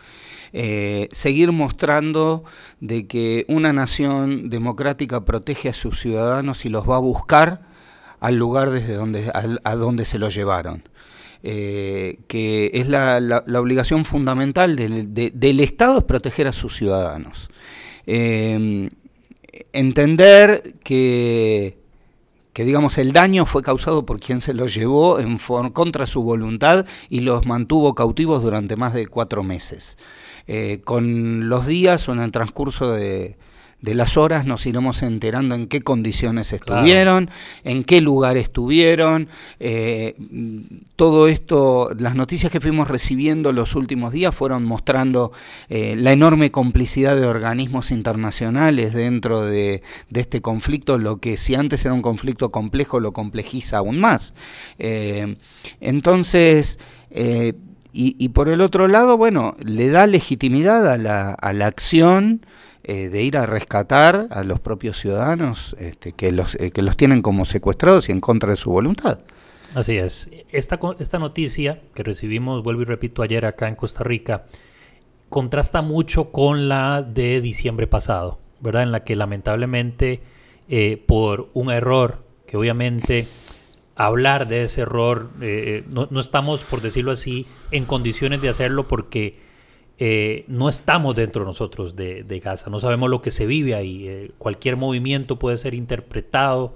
Eh, 0.52 1.08
seguir 1.12 1.52
mostrando 1.52 2.44
de 2.80 3.06
que 3.06 3.44
una 3.48 3.72
nación 3.72 4.48
democrática 4.50 5.24
protege 5.24 5.68
a 5.68 5.74
sus 5.74 6.00
ciudadanos 6.00 6.64
y 6.64 6.68
los 6.68 6.88
va 6.88 6.96
a 6.96 7.00
buscar 7.00 7.62
al 8.20 8.36
lugar 8.36 8.70
desde 8.70 8.94
donde, 8.94 9.30
a, 9.32 9.74
donde 9.76 10.04
se 10.04 10.18
los 10.18 10.34
llevaron. 10.34 10.82
Eh, 11.44 12.18
que 12.26 12.72
es 12.74 12.88
la, 12.88 13.44
obligación 13.60 14.04
fundamental 14.04 14.74
del, 14.74 15.14
del, 15.14 15.60
Estado 15.60 15.98
es 15.98 16.04
proteger 16.04 16.48
a 16.48 16.52
sus 16.52 16.74
ciudadanos. 16.74 17.48
Eh, 18.06 18.90
entender 19.72 20.74
que, 20.82 21.78
que 22.58 22.64
digamos 22.64 22.98
el 22.98 23.12
daño 23.12 23.46
fue 23.46 23.62
causado 23.62 24.04
por 24.04 24.18
quien 24.18 24.40
se 24.40 24.52
los 24.52 24.74
llevó 24.74 25.20
en 25.20 25.38
contra 25.70 26.06
su 26.06 26.24
voluntad 26.24 26.86
y 27.08 27.20
los 27.20 27.46
mantuvo 27.46 27.94
cautivos 27.94 28.42
durante 28.42 28.74
más 28.74 28.94
de 28.94 29.06
cuatro 29.06 29.44
meses. 29.44 29.96
Eh, 30.48 30.80
con 30.82 31.48
los 31.48 31.68
días 31.68 32.08
o 32.08 32.12
en 32.14 32.18
el 32.18 32.32
transcurso 32.32 32.90
de, 33.80 33.94
las 33.94 34.16
horas 34.16 34.46
nos 34.46 34.66
iremos 34.66 35.02
enterando 35.02 35.54
en 35.54 35.66
qué 35.66 35.80
condiciones 35.80 36.52
estuvieron, 36.52 37.30
en 37.64 37.84
qué 37.84 38.00
lugar 38.00 38.36
estuvieron. 38.36 39.28
Eh, 39.60 40.14
todo 40.96 41.28
esto, 41.28 41.90
las 41.98 42.14
noticias 42.14 42.50
que 42.52 42.60
fuimos 42.60 42.88
recibiendo 42.88 43.52
los 43.52 43.74
últimos 43.74 44.12
días 44.12 44.34
fueron 44.34 44.64
mostrando 44.64 45.32
eh, 45.68 45.96
la 45.96 46.12
enorme 46.12 46.50
complicidad 46.50 47.16
de 47.16 47.26
organismos 47.26 47.90
internacionales 47.90 48.92
dentro 48.92 49.42
de, 49.42 49.82
de, 50.10 50.20
este 50.20 50.40
conflicto, 50.40 50.98
lo 50.98 51.18
que 51.18 51.36
si 51.36 51.54
antes 51.54 51.84
era 51.84 51.94
un 51.94 52.02
conflicto 52.02 52.50
complejo 52.50 53.00
lo 53.00 53.12
complejiza 53.12 53.78
aún 53.78 53.98
más. 53.98 54.34
entonces, 55.80 56.78
y, 58.00 58.28
por 58.28 58.48
el 58.48 58.60
otro 58.60 58.86
lado, 58.86 59.16
bueno, 59.16 59.56
le 59.58 59.88
da 59.88 60.06
legitimidad 60.06 60.88
a 60.88 60.98
la, 60.98 61.32
a 61.32 61.52
la 61.52 61.66
acción 61.66 62.46
eh, 62.84 63.08
de 63.08 63.22
ir 63.22 63.36
a 63.36 63.46
rescatar 63.46 64.28
a 64.30 64.44
los 64.44 64.60
propios 64.60 64.98
ciudadanos 64.98 65.76
este, 65.78 66.12
que, 66.12 66.32
los, 66.32 66.54
eh, 66.56 66.70
que 66.70 66.82
los 66.82 66.96
tienen 66.96 67.22
como 67.22 67.44
secuestrados 67.44 68.08
y 68.08 68.12
en 68.12 68.20
contra 68.20 68.50
de 68.50 68.56
su 68.56 68.70
voluntad. 68.70 69.20
Así 69.74 69.96
es. 69.96 70.30
Esta, 70.50 70.80
esta 70.98 71.18
noticia 71.18 71.82
que 71.94 72.02
recibimos, 72.02 72.62
vuelvo 72.62 72.82
y 72.82 72.84
repito, 72.86 73.22
ayer 73.22 73.44
acá 73.44 73.68
en 73.68 73.74
Costa 73.74 74.02
Rica, 74.02 74.46
contrasta 75.28 75.82
mucho 75.82 76.30
con 76.32 76.68
la 76.68 77.02
de 77.02 77.40
diciembre 77.40 77.86
pasado, 77.86 78.38
¿verdad? 78.60 78.84
En 78.84 78.92
la 78.92 79.04
que 79.04 79.14
lamentablemente 79.14 80.22
eh, 80.68 81.02
por 81.06 81.50
un 81.54 81.70
error 81.70 82.24
que 82.46 82.56
obviamente 82.56 83.26
hablar 83.98 84.48
de 84.48 84.62
ese 84.62 84.82
error. 84.82 85.30
Eh, 85.40 85.84
eh, 85.88 86.06
no, 86.10 86.20
estamos, 86.20 86.64
por 86.64 86.80
decirlo 86.80 87.10
así, 87.10 87.46
en 87.70 87.84
condiciones 87.84 88.40
de 88.40 88.48
hacerlo 88.48 88.88
porque 88.88 89.38
eh, 89.98 90.44
no 90.48 90.68
estamos 90.68 91.16
dentro 91.16 91.44
nosotros 91.44 91.96
de, 91.96 92.40
Gaza. 92.42 92.70
No 92.70 92.80
sabemos 92.80 93.10
lo 93.10 93.20
que 93.20 93.30
se 93.30 93.46
vive 93.46 93.74
ahí. 93.74 94.30
cualquier 94.38 94.76
movimiento 94.76 95.38
puede 95.38 95.56
ser 95.56 95.74
interpretado 95.74 96.74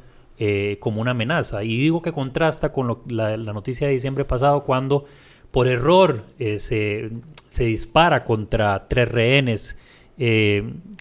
como 0.81 1.01
una 1.01 1.13
amenaza. 1.13 1.63
Y 1.63 1.79
digo 1.79 2.03
que 2.03 2.11
contrasta 2.11 2.73
con 2.73 2.99
la, 3.07 3.37
noticia 3.37 3.87
de 3.87 3.93
diciembre 3.93 4.25
pasado 4.25 4.65
cuando 4.65 5.05
por 5.53 5.69
error 5.69 6.25
se, 6.39 7.11
se, 7.47 7.65
dispara 7.65 8.25
contra 8.25 8.89
tres 8.89 9.09
rehenes 9.09 9.79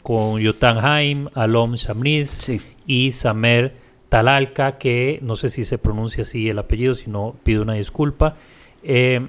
con 0.03 0.39
Yotan 0.39 0.77
Haim, 0.85 1.27
Alom 1.33 1.73
Shamniz 1.73 2.51
y 2.85 3.11
Samer 3.13 3.73
Talalca, 4.11 4.77
que 4.77 5.19
no 5.21 5.37
sé 5.37 5.47
si 5.47 5.63
se 5.63 5.77
pronuncia 5.77 6.23
así 6.23 6.49
el 6.49 6.59
apellido, 6.59 6.95
si 6.95 7.09
no 7.09 7.37
pido 7.43 7.61
una 7.61 7.75
disculpa. 7.75 8.35
Eh, 8.83 9.25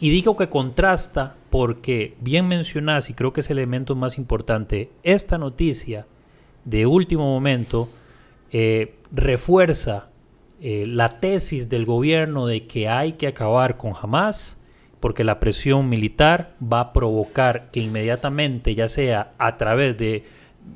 y 0.00 0.10
digo 0.10 0.36
que 0.36 0.48
contrasta 0.48 1.36
porque 1.50 2.16
bien 2.20 2.48
mencionás, 2.48 3.10
y 3.10 3.14
creo 3.14 3.32
que 3.32 3.40
es 3.40 3.50
el 3.50 3.58
elemento 3.58 3.94
más 3.94 4.18
importante, 4.18 4.90
esta 5.02 5.38
noticia 5.38 6.06
de 6.64 6.86
último 6.86 7.24
momento 7.24 7.88
eh, 8.50 8.96
refuerza 9.12 10.08
eh, 10.60 10.86
la 10.86 11.20
tesis 11.20 11.68
del 11.68 11.84
gobierno 11.84 12.46
de 12.46 12.66
que 12.66 12.88
hay 12.88 13.12
que 13.12 13.26
acabar 13.26 13.76
con 13.76 13.92
Hamas, 14.00 14.60
porque 15.00 15.22
la 15.22 15.38
presión 15.38 15.88
militar 15.88 16.54
va 16.60 16.80
a 16.80 16.92
provocar 16.92 17.70
que 17.70 17.80
inmediatamente, 17.80 18.74
ya 18.74 18.88
sea 18.88 19.32
a 19.38 19.56
través 19.56 19.98
de 19.98 20.24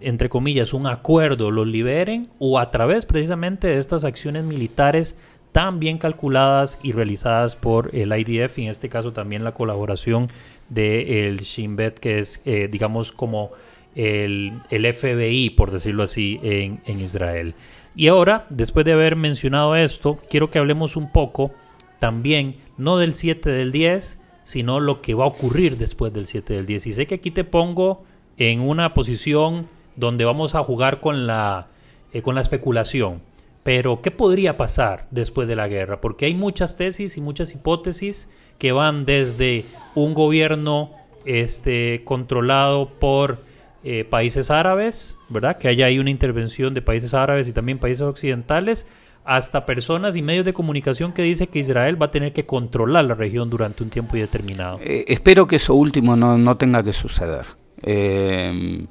entre 0.00 0.28
comillas, 0.28 0.74
un 0.74 0.86
acuerdo 0.86 1.50
los 1.50 1.66
liberen 1.66 2.28
o 2.38 2.58
a 2.58 2.70
través 2.70 3.06
precisamente 3.06 3.68
de 3.68 3.78
estas 3.78 4.04
acciones 4.04 4.44
militares 4.44 5.16
tan 5.58 5.80
bien 5.80 5.98
calculadas 5.98 6.78
y 6.84 6.92
realizadas 6.92 7.56
por 7.56 7.92
el 7.92 8.16
IDF 8.16 8.58
y 8.58 8.66
en 8.66 8.70
este 8.70 8.88
caso 8.88 9.12
también 9.12 9.42
la 9.42 9.54
colaboración 9.54 10.28
del 10.68 11.40
Shin 11.40 11.74
Bet 11.74 11.98
que 11.98 12.20
es 12.20 12.40
eh, 12.44 12.68
digamos 12.70 13.10
como 13.10 13.50
el, 13.96 14.52
el, 14.70 14.92
FBI 14.92 15.50
por 15.50 15.72
decirlo 15.72 16.04
así 16.04 16.38
en, 16.44 16.80
en 16.86 17.00
Israel. 17.00 17.56
Y 17.96 18.06
ahora, 18.06 18.46
después 18.50 18.86
de 18.86 18.92
haber 18.92 19.16
mencionado 19.16 19.74
esto, 19.74 20.20
quiero 20.30 20.48
que 20.48 20.60
hablemos 20.60 20.94
un 20.94 21.10
poco 21.10 21.50
también, 21.98 22.58
no 22.76 22.96
del 22.96 23.12
7 23.12 23.50
del 23.50 23.72
10, 23.72 24.20
sino 24.44 24.78
lo 24.78 25.02
que 25.02 25.14
va 25.14 25.24
a 25.24 25.26
ocurrir 25.26 25.76
después 25.76 26.12
del 26.12 26.26
7 26.26 26.54
del 26.54 26.66
10. 26.66 26.86
Y 26.86 26.92
sé 26.92 27.08
que 27.08 27.16
aquí 27.16 27.32
te 27.32 27.42
pongo 27.42 28.04
en 28.36 28.60
una 28.60 28.94
posición 28.94 29.66
donde 29.96 30.24
vamos 30.24 30.54
a 30.54 30.62
jugar 30.62 31.00
con 31.00 31.26
la, 31.26 31.66
eh, 32.12 32.22
con 32.22 32.36
la 32.36 32.42
especulación. 32.42 33.26
Pero, 33.68 34.00
¿qué 34.00 34.10
podría 34.10 34.56
pasar 34.56 35.08
después 35.10 35.46
de 35.46 35.54
la 35.54 35.68
guerra? 35.68 36.00
Porque 36.00 36.24
hay 36.24 36.34
muchas 36.34 36.78
tesis 36.78 37.18
y 37.18 37.20
muchas 37.20 37.52
hipótesis 37.52 38.30
que 38.56 38.72
van 38.72 39.04
desde 39.04 39.66
un 39.94 40.14
gobierno 40.14 40.92
este, 41.26 42.00
controlado 42.04 42.88
por 42.88 43.42
eh, 43.84 44.04
países 44.04 44.50
árabes, 44.50 45.18
¿verdad? 45.28 45.58
Que 45.58 45.68
haya 45.68 45.84
ahí 45.84 45.98
una 45.98 46.08
intervención 46.08 46.72
de 46.72 46.80
países 46.80 47.12
árabes 47.12 47.46
y 47.46 47.52
también 47.52 47.78
países 47.78 48.00
occidentales, 48.00 48.86
hasta 49.26 49.66
personas 49.66 50.16
y 50.16 50.22
medios 50.22 50.46
de 50.46 50.54
comunicación 50.54 51.12
que 51.12 51.20
dice 51.20 51.48
que 51.48 51.58
Israel 51.58 52.00
va 52.00 52.06
a 52.06 52.10
tener 52.10 52.32
que 52.32 52.46
controlar 52.46 53.04
la 53.04 53.14
región 53.16 53.50
durante 53.50 53.82
un 53.82 53.90
tiempo 53.90 54.16
indeterminado. 54.16 54.80
Eh, 54.82 55.04
espero 55.08 55.46
que 55.46 55.56
eso 55.56 55.74
último 55.74 56.16
no, 56.16 56.56
tenga 56.56 56.82
que 56.82 56.94
suceder. 56.94 57.44
Eh, 57.82 58.86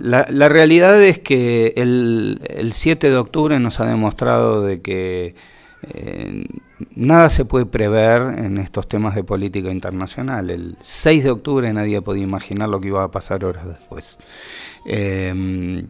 la, 0.00 0.48
realidad 0.48 1.02
es 1.02 1.18
que 1.18 1.74
el, 1.76 2.40
el, 2.48 2.72
7 2.72 3.10
de 3.10 3.16
octubre 3.16 3.58
nos 3.60 3.80
ha 3.80 3.86
demostrado 3.86 4.62
de 4.62 4.80
que 4.80 5.34
eh, 5.82 6.46
nada 6.94 7.28
se 7.30 7.44
puede 7.44 7.66
prever 7.66 8.38
en 8.38 8.58
estos 8.58 8.88
temas 8.88 9.14
de 9.14 9.24
política 9.24 9.70
internacional. 9.70 10.50
El 10.50 10.76
6 10.80 11.24
de 11.24 11.30
octubre 11.30 11.72
nadie 11.72 12.00
podía 12.02 12.24
imaginar 12.24 12.68
lo 12.68 12.80
que 12.80 12.88
iba 12.88 13.02
a 13.02 13.10
pasar 13.10 13.44
horas 13.44 13.66
después. 13.66 14.18
Eh, 14.86 15.86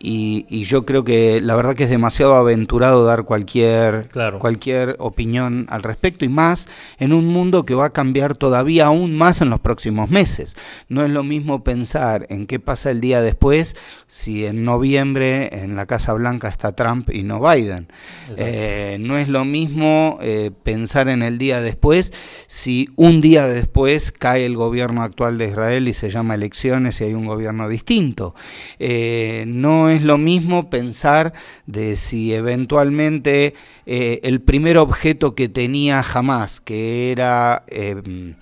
y, 0.00 0.64
yo 0.64 0.84
creo 0.84 1.02
que 1.02 1.40
la 1.40 1.56
verdad 1.56 1.74
que 1.74 1.84
es 1.84 1.90
demasiado 1.90 2.34
aventurado 2.34 3.04
dar 3.04 3.24
cualquier, 3.24 4.10
cualquier 4.38 4.96
opinión 4.98 5.66
al 5.70 5.82
respecto 5.82 6.24
y 6.24 6.28
más 6.28 6.68
en 6.98 7.12
un 7.12 7.26
mundo 7.26 7.64
que 7.64 7.74
va 7.74 7.86
a 7.86 7.92
cambiar 7.92 8.36
todavía 8.36 8.86
aún 8.86 9.16
más 9.16 9.40
en 9.40 9.50
los 9.50 9.60
próximos 9.60 10.10
meses. 10.10 10.56
No 10.88 11.04
es 11.04 11.10
lo 11.10 11.24
mismo 11.24 11.64
pensar 11.64 12.26
en 12.28 12.46
qué 12.46 12.60
pasa 12.60 12.90
el 12.90 13.00
día 13.00 13.22
después 13.22 13.76
si 14.06 14.44
en 14.44 14.64
noviembre 14.64 15.62
en 15.62 15.74
la 15.74 15.86
Casa 15.86 16.12
Blanca 16.12 16.48
está 16.48 16.72
Trump 16.72 17.10
y 17.10 17.22
no 17.22 17.40
Biden. 17.40 17.88
Eh, 18.36 18.98
no 19.00 19.18
es 19.18 19.28
lo 19.28 19.44
mismo 19.44 20.18
eh, 20.20 20.50
pensar 20.62 21.08
en 21.08 21.22
el 21.22 21.38
día 21.38 21.60
después 21.60 22.12
si 22.46 22.90
un 22.96 23.20
día 23.20 23.48
después 23.48 24.12
cae 24.12 24.44
el 24.44 24.56
gobierno 24.56 25.02
actual 25.02 25.38
de 25.38 25.48
Israel 25.48 25.88
y 25.88 25.92
se 25.92 26.10
llama 26.10 26.34
elecciones 26.34 27.00
y 27.00 27.04
hay 27.04 27.14
un 27.14 27.26
gobierno 27.26 27.68
distinto. 27.68 28.34
Eh, 28.78 29.44
no 29.46 29.87
es 29.90 30.02
lo 30.02 30.18
mismo 30.18 30.70
pensar 30.70 31.32
de 31.66 31.96
si 31.96 32.34
eventualmente 32.34 33.54
eh, 33.86 34.20
el 34.22 34.40
primer 34.40 34.78
objeto 34.78 35.34
que 35.34 35.48
tenía 35.48 36.02
jamás, 36.02 36.60
que 36.60 37.12
era 37.12 37.64
eh, 37.68 38.34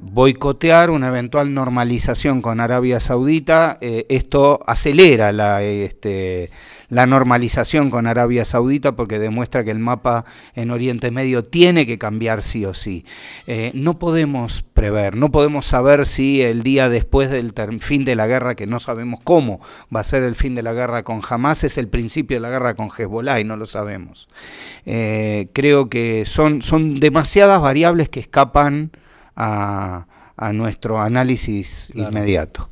boicotear 0.00 0.90
una 0.90 1.08
eventual 1.08 1.54
normalización 1.54 2.42
con 2.42 2.60
Arabia 2.60 3.00
Saudita, 3.00 3.78
eh, 3.80 4.06
esto 4.08 4.60
acelera 4.66 5.32
la, 5.32 5.62
este, 5.62 6.50
la 6.92 7.06
normalización 7.06 7.88
con 7.88 8.06
Arabia 8.06 8.44
Saudita 8.44 8.92
porque 8.92 9.18
demuestra 9.18 9.64
que 9.64 9.70
el 9.70 9.78
mapa 9.78 10.26
en 10.54 10.70
Oriente 10.70 11.10
Medio 11.10 11.42
tiene 11.42 11.86
que 11.86 11.96
cambiar 11.96 12.42
sí 12.42 12.66
o 12.66 12.74
sí. 12.74 13.06
Eh, 13.46 13.70
no 13.72 13.98
podemos 13.98 14.62
prever, 14.74 15.16
no 15.16 15.32
podemos 15.32 15.64
saber 15.64 16.04
si 16.04 16.42
el 16.42 16.62
día 16.62 16.90
después 16.90 17.30
del 17.30 17.54
fin 17.80 18.04
de 18.04 18.14
la 18.14 18.26
guerra, 18.26 18.56
que 18.56 18.66
no 18.66 18.78
sabemos 18.78 19.20
cómo 19.24 19.58
va 19.94 20.00
a 20.00 20.04
ser 20.04 20.22
el 20.22 20.34
fin 20.34 20.54
de 20.54 20.62
la 20.62 20.74
guerra 20.74 21.02
con 21.02 21.22
Hamas, 21.26 21.64
es 21.64 21.78
el 21.78 21.88
principio 21.88 22.36
de 22.36 22.42
la 22.42 22.50
guerra 22.50 22.74
con 22.74 22.90
Hezbollah 22.90 23.40
y 23.40 23.44
no 23.44 23.56
lo 23.56 23.64
sabemos. 23.64 24.28
Eh, 24.84 25.48
creo 25.54 25.88
que 25.88 26.24
son, 26.26 26.60
son 26.60 27.00
demasiadas 27.00 27.62
variables 27.62 28.10
que 28.10 28.20
escapan 28.20 28.90
a, 29.34 30.04
nuestro 30.52 31.00
análisis 31.00 31.90
inmediato. 31.94 32.68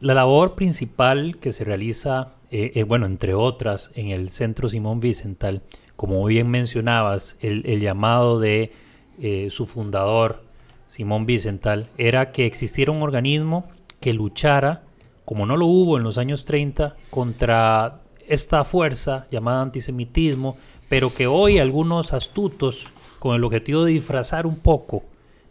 La 0.00 0.14
labor 0.14 0.54
principal 0.54 1.38
que 1.40 1.52
se 1.52 1.62
realiza 1.62 2.32
eh, 2.50 2.72
eh, 2.74 2.84
bueno, 2.84 3.06
entre 3.06 3.34
otras, 3.34 3.90
en 3.94 4.08
el 4.08 4.30
Centro 4.30 4.68
Simón 4.68 5.00
Vicental, 5.00 5.62
como 5.96 6.24
bien 6.24 6.48
mencionabas, 6.48 7.36
el, 7.40 7.80
llamado 7.80 8.40
de 8.40 8.72
eh, 9.20 9.48
su 9.50 9.66
fundador, 9.66 10.42
Simón 10.86 11.26
Vicental, 11.26 11.88
era 11.98 12.32
que 12.32 12.46
existiera 12.46 12.92
un 12.92 13.02
organismo 13.02 13.68
que 14.00 14.14
luchara, 14.14 14.82
como 15.26 15.44
no 15.44 15.56
lo 15.56 15.66
hubo 15.66 15.98
en 15.98 16.04
los 16.04 16.16
años 16.16 16.46
30, 16.46 16.96
contra 17.10 18.00
esta 18.26 18.64
fuerza 18.64 19.26
llamada 19.30 19.60
antisemitismo, 19.60 20.56
pero 20.88 21.12
que 21.12 21.26
hoy 21.26 21.58
algunos 21.58 22.14
astutos, 22.14 22.86
con 23.18 23.34
el 23.34 23.44
objetivo 23.44 23.84
de 23.84 23.92
disfrazar 23.92 24.46
un 24.46 24.56
poco, 24.56 25.02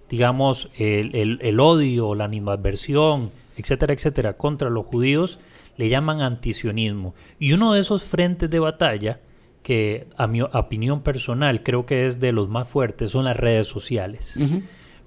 digamos, 0.09 0.69
el, 0.77 1.13
el, 1.15 1.39
el 1.43 1.59
odio, 1.59 2.15
la 2.15 2.23
animadversión, 2.23 3.29
etcétera, 3.57 3.93
etcétera, 3.93 4.33
contra 4.33 4.69
los 4.69 4.85
judíos, 4.85 5.37
le 5.77 5.89
llaman 5.89 6.21
antisionismo. 6.21 7.15
Y 7.39 7.53
uno 7.53 7.73
de 7.73 7.79
esos 7.79 8.03
frentes 8.03 8.49
de 8.49 8.59
batalla, 8.59 9.21
que 9.63 10.07
a 10.17 10.27
mi 10.27 10.41
opinión 10.41 11.01
personal 11.01 11.63
creo 11.63 11.85
que 11.85 12.07
es 12.07 12.19
de 12.19 12.31
los 12.31 12.49
más 12.49 12.67
fuertes, 12.67 13.11
son 13.11 13.25
las 13.25 13.35
redes 13.35 13.67
sociales. 13.67 14.39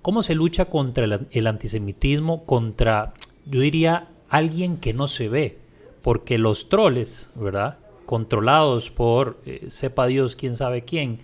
¿Cómo 0.03 0.23
se 0.23 0.35
lucha 0.35 0.67
contra 0.67 1.05
el, 1.31 1.47
antisemitismo? 1.47 2.47
Contra, 2.47 3.15
yo 3.47 3.61
diría, 3.61 4.09
alguien 4.29 4.79
que 4.79 4.95
no 4.95 5.09
se 5.09 5.29
ve. 5.29 5.59
Porque 6.03 6.39
los 6.39 6.69
troles, 6.71 7.31
¿verdad? 7.35 7.79
Controlados 8.07 8.91
por, 8.91 9.41
eh, 9.45 9.67
sepa 9.69 10.07
Dios 10.07 10.35
quién 10.37 10.57
sabe 10.57 10.83
quién, 10.85 11.19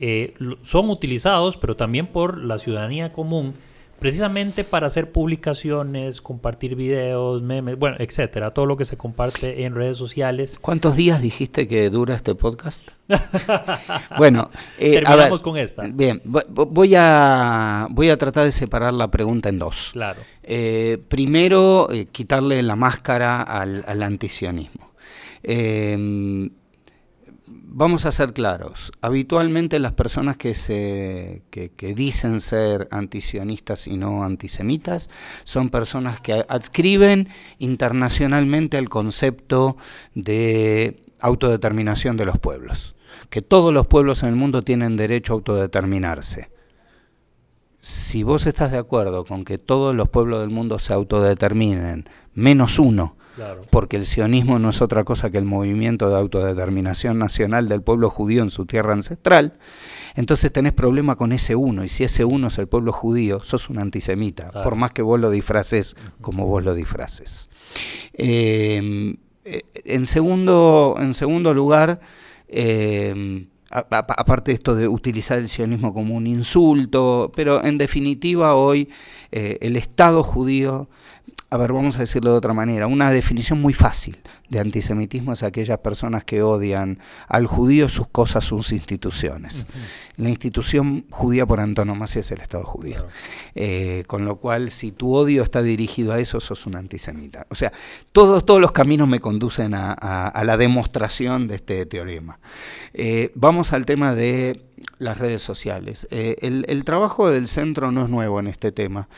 eh, 0.00 0.34
son 0.62 0.88
utilizados, 0.88 1.58
pero 1.58 1.76
también 1.76 2.06
por 2.06 2.38
la 2.38 2.58
ciudadanía 2.58 3.12
común 3.12 3.54
precisamente 4.02 4.64
para 4.64 4.88
hacer 4.88 5.12
publicaciones, 5.12 6.20
compartir 6.20 6.74
videos, 6.74 7.40
memes, 7.42 7.78
bueno, 7.78 7.96
etcétera, 7.98 8.50
todo 8.50 8.66
lo 8.66 8.76
que 8.76 8.84
se 8.84 8.96
comparte 8.96 9.64
en 9.64 9.74
redes 9.74 9.96
sociales. 9.96 10.58
¿Cuántos 10.60 10.96
días 10.96 11.22
dijiste 11.22 11.68
que 11.68 11.88
dura 11.88 12.14
este 12.16 12.34
podcast? 12.34 12.82
bueno, 14.18 14.50
eh, 14.78 14.94
terminamos 14.94 15.40
con 15.40 15.56
esta. 15.56 15.84
Bien, 15.86 16.20
voy 16.24 16.94
a 16.96 17.86
voy 17.90 18.10
a 18.10 18.16
tratar 18.16 18.44
de 18.44 18.52
separar 18.52 18.92
la 18.92 19.10
pregunta 19.10 19.48
en 19.48 19.58
dos. 19.58 19.90
Claro. 19.92 20.20
Eh, 20.42 20.98
primero, 21.08 21.88
eh, 21.92 22.06
quitarle 22.06 22.62
la 22.62 22.76
máscara 22.76 23.42
al, 23.42 23.84
al 23.86 24.02
antisionismo. 24.02 24.92
Eh, 25.44 26.50
vamos 27.54 28.04
a 28.06 28.12
ser 28.12 28.32
claros, 28.32 28.92
habitualmente 29.00 29.78
las 29.78 29.92
personas 29.92 30.36
que, 30.36 30.52
dicen 31.96 32.40
ser 32.40 32.88
antisionistas 32.90 33.86
y 33.86 33.96
no 33.96 34.24
antisemitas 34.24 35.10
son 35.44 35.70
personas 35.70 36.20
que 36.20 36.44
adscriben 36.48 37.28
internacionalmente 37.58 38.78
el 38.78 38.88
concepto 38.88 39.76
de 40.14 41.04
autodeterminación 41.20 42.16
de 42.16 42.26
los 42.26 42.38
pueblos, 42.38 42.94
que 43.30 43.42
todos 43.42 43.72
los 43.72 43.86
pueblos 43.86 44.22
en 44.22 44.30
el 44.30 44.36
mundo 44.36 44.62
tienen 44.62 44.96
derecho 44.96 45.32
a 45.32 45.36
autodeterminarse. 45.36 46.50
Si 47.80 48.22
vos 48.22 48.46
estás 48.46 48.70
de 48.70 48.78
acuerdo 48.78 49.24
con 49.24 49.44
que 49.44 49.58
todos 49.58 49.94
los 49.94 50.08
pueblos 50.08 50.40
del 50.40 50.50
mundo 50.50 50.78
se 50.78 50.92
autodeterminen, 50.92 52.08
menos 52.34 52.78
uno, 52.78 53.16
porque 53.70 53.96
el 53.96 54.06
sionismo 54.06 54.58
no 54.58 54.70
es 54.70 54.82
otra 54.82 55.04
cosa 55.04 55.30
que 55.30 55.38
el 55.38 55.44
movimiento 55.44 56.08
de 56.08 56.16
autodeterminación 56.16 57.18
nacional 57.18 57.68
del 57.68 57.82
pueblo 57.82 58.10
judío 58.10 58.42
en 58.42 58.50
su 58.50 58.66
tierra 58.66 58.92
ancestral, 58.92 59.54
entonces 60.14 60.52
tenés 60.52 60.72
problema 60.72 61.16
con 61.16 61.32
ese 61.32 61.56
uno, 61.56 61.84
y 61.84 61.88
si 61.88 62.04
ese 62.04 62.24
uno 62.24 62.48
es 62.48 62.58
el 62.58 62.68
pueblo 62.68 62.92
judío, 62.92 63.42
sos 63.44 63.70
un 63.70 63.78
antisemita, 63.78 64.50
por 64.62 64.76
más 64.76 64.92
que 64.92 65.02
vos 65.02 65.18
lo 65.18 65.30
disfraces 65.30 65.96
como 66.20 66.46
vos 66.46 66.62
lo 66.62 66.74
disfraces. 66.74 67.48
Em, 68.12 69.16
eh, 69.44 69.62
en, 69.84 70.06
segundo, 70.06 70.96
en 71.00 71.14
segundo 71.14 71.54
lugar, 71.54 72.00
em, 72.48 73.46
aparte 73.72 74.50
de 74.50 74.56
esto 74.56 74.74
de 74.74 74.86
utilizar 74.86 75.38
el 75.38 75.48
sionismo 75.48 75.94
como 75.94 76.14
un 76.14 76.26
insulto, 76.26 77.32
pero 77.34 77.64
en 77.64 77.78
definitiva 77.78 78.54
hoy 78.54 78.90
eh, 79.30 79.58
el 79.62 79.76
Estado 79.76 80.22
judío 80.22 80.90
a 81.52 81.58
ver, 81.58 81.72
vamos 81.72 81.96
a 81.96 82.00
decirlo 82.00 82.30
de 82.30 82.38
otra 82.38 82.54
manera, 82.54 82.86
una 82.86 83.10
definición 83.10 83.60
muy 83.60 83.74
fácil 83.74 84.16
de 84.48 84.58
antisemitismo 84.58 85.34
es 85.34 85.42
aquellas 85.42 85.78
personas 85.78 86.24
que 86.24 86.42
odian 86.42 86.98
al 87.28 87.46
judío, 87.46 87.90
sus 87.90 88.08
cosas, 88.08 88.44
sus 88.44 88.72
instituciones. 88.72 89.66
La 90.16 90.30
institución 90.30 91.04
judía 91.10 91.44
por 91.44 91.60
antonomasia 91.60 92.20
es 92.20 92.30
el 92.32 92.40
Estado 92.40 92.64
judío. 92.64 93.06
Eh, 93.54 94.04
con 94.06 94.24
lo 94.24 94.36
cual, 94.36 94.70
si 94.70 94.92
tu 94.92 95.14
odio 95.14 95.42
está 95.42 95.62
dirigido 95.62 96.12
a 96.12 96.20
eso, 96.20 96.40
sos 96.40 96.64
un 96.66 96.76
antisemita. 96.76 97.46
O 97.50 97.54
sea, 97.54 97.70
todos, 98.12 98.46
todos 98.46 98.60
los 98.60 98.72
caminos 98.72 99.06
me 99.06 99.20
conducen 99.20 99.74
a, 99.74 100.42
la 100.44 100.56
demostración 100.56 101.48
de 101.48 101.56
este 101.56 101.84
teorema. 101.84 102.38
Eh, 102.94 103.30
vamos 103.34 103.74
al 103.74 103.84
tema 103.84 104.14
de 104.14 104.62
las 104.98 105.18
redes 105.18 105.42
sociales. 105.42 106.06
Eh, 106.10 106.36
el, 106.40 106.84
trabajo 106.84 107.30
del 107.30 107.48
centro 107.48 107.90
no 107.92 108.04
es 108.04 108.10
nuevo 108.10 108.40
en 108.40 108.46
este 108.46 108.72
tema. 108.72 109.08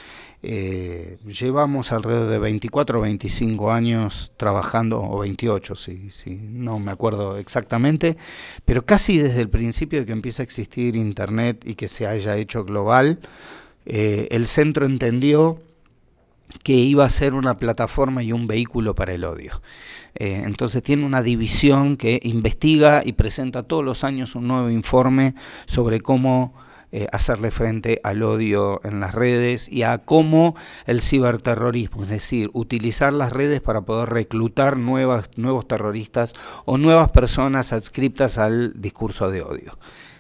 Eh, 0.47 1.17
llevamos 1.25 1.91
alrededor 1.91 2.29
de 2.29 2.39
24 2.39 2.99
o 2.99 3.03
25 3.03 3.73
años 3.73 4.35
trabajando, 4.37 5.03
o 5.03 5.21
28, 5.21 5.75
si, 5.75 6.11
si 6.11 6.35
no 6.35 6.79
me 6.79 6.93
acuerdo 6.93 7.39
exactamente, 7.39 8.19
pero 8.67 8.85
casi 8.85 9.17
desde 9.17 9.41
el 9.41 9.49
principio 9.49 10.01
de 10.01 10.05
que 10.05 10.13
empieza 10.13 10.43
a 10.43 10.45
existir 10.45 10.97
Internet 10.97 11.65
y 11.67 11.77
que 11.77 11.89
se 11.89 12.07
haya 12.07 12.37
hecho 12.37 12.63
global, 12.63 13.21
eh, 13.87 14.29
el 14.33 14.47
centro 14.47 14.85
entendió 14.85 15.63
que 16.63 16.75
iba 16.75 17.07
a 17.07 17.09
ser 17.09 17.33
una 17.33 17.57
plataforma 17.57 18.23
y 18.23 18.33
un 18.33 18.47
vehículo 18.47 18.95
para 18.95 19.15
el 19.15 19.25
odio. 19.25 19.63
Eh, 20.15 20.43
entonces 20.45 20.83
tiene 20.83 21.07
una 21.07 21.23
división 21.23 21.97
que 21.97 22.21
investiga 22.23 23.01
y 23.03 23.15
presenta 23.15 23.63
todos 23.63 23.83
los 23.83 24.05
años 24.05 24.35
un 24.35 24.47
nuevo 24.47 24.69
informe 24.69 25.35
sobre 25.65 26.03
cómo 26.03 26.53
eh, 26.97 27.09
hacerle 27.11 27.51
frente 27.51 28.01
al 28.05 28.23
odio 28.23 28.81
en 28.85 29.01
las 29.01 29.17
redes 29.17 29.69
y 29.69 29.83
a 29.83 29.99
cómo 29.99 30.55
el 30.87 31.03
ciberterrorismo, 31.03 32.05
es 32.05 32.09
decir, 32.09 32.51
utilizar 32.53 33.13
las 33.13 33.33
redes 33.33 33.61
para 33.61 33.81
poder 33.81 34.11
reclutar 34.11 34.77
nuevas, 34.77 35.29
nuevos 35.35 35.67
terroristas 35.67 36.35
o 36.67 36.79
nuevas 36.79 37.11
personas 37.11 37.73
adscriptas 37.73 38.39
al 38.39 38.81
discurso 38.81 39.29
de 39.33 39.43
odio. 39.43 39.77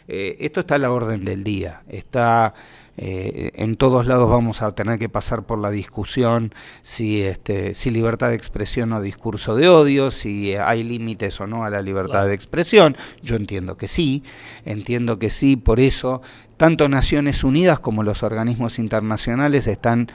Eh, 0.08 0.36
esto 0.40 0.60
está 0.60 0.74
a 0.74 0.78
la 0.78 0.92
orden 0.92 1.24
del 1.24 1.44
día, 1.44 1.82
está 1.88 2.54
eh, 2.96 3.50
en 3.54 3.76
todos 3.76 4.06
lados 4.06 4.30
vamos 4.30 4.62
a 4.62 4.72
tener 4.74 5.00
que 5.00 5.08
pasar 5.08 5.42
por 5.42 5.58
la 5.58 5.70
discusión 5.70 6.54
si, 6.82 7.22
este, 7.22 7.74
si 7.74 7.90
libertad 7.90 8.28
de 8.28 8.36
expresión 8.36 8.92
o 8.92 9.00
discurso 9.00 9.56
de 9.56 9.68
odio, 9.68 10.12
si 10.12 10.54
hay 10.54 10.84
límites 10.84 11.40
o 11.40 11.46
no 11.48 11.64
a 11.64 11.70
la 11.70 11.82
libertad 11.82 12.26
de 12.26 12.34
expresión. 12.34 12.96
Yo 13.22 13.34
entiendo 13.34 13.76
que 13.76 13.88
sí, 13.88 14.22
entiendo 14.64 15.18
que 15.18 15.30
sí, 15.30 15.56
por 15.56 15.80
eso 15.80 16.22
tanto 16.56 16.88
Naciones 16.88 17.42
Unidas 17.42 17.80
como 17.80 18.04
los 18.04 18.22
organismos 18.22 18.78
internacionales 18.78 19.66
están 19.66 20.12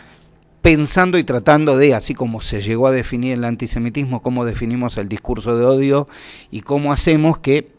pensando 0.62 1.18
y 1.18 1.24
tratando 1.24 1.78
de, 1.78 1.94
así 1.94 2.14
como 2.14 2.40
se 2.42 2.62
llegó 2.62 2.88
a 2.88 2.92
definir 2.92 3.34
el 3.34 3.44
antisemitismo, 3.44 4.22
cómo 4.22 4.46
definimos 4.46 4.98
el 4.98 5.10
discurso 5.10 5.58
de 5.58 5.66
odio 5.66 6.08
y 6.50 6.62
cómo 6.62 6.94
hacemos 6.94 7.40
que, 7.40 7.72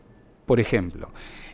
por 0.45 0.61
ejemplo, 0.61 1.11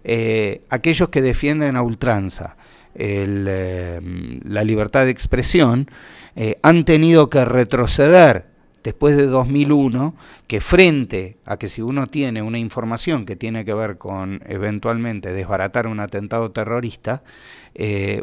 eh, 0.08 0.62
aquellos 0.70 1.08
que 1.08 1.20
defienden 1.20 1.74
a 1.74 1.82
ultranza, 1.82 2.56
eh, 2.94 4.00
la 4.44 4.62
libertad 4.62 5.04
de 5.04 5.10
expresión, 5.10 5.90
eh, 6.36 6.60
han 6.62 6.84
tenido 6.84 7.28
que 7.28 7.44
retroceder 7.44 8.46
después 8.84 9.16
de 9.16 9.26
2001, 9.26 10.14
que 10.46 10.60
frente 10.60 11.38
a 11.44 11.56
que 11.56 11.68
si 11.68 11.82
uno 11.82 12.06
tiene 12.06 12.40
una 12.40 12.60
información 12.60 13.26
que 13.26 13.34
tiene 13.34 13.64
que 13.64 13.74
ver 13.74 13.98
con 13.98 14.42
eventualmente 14.46 15.32
desbaratar 15.32 15.88
un 15.88 15.98
atentado 15.98 16.52
terrorista, 16.52 17.24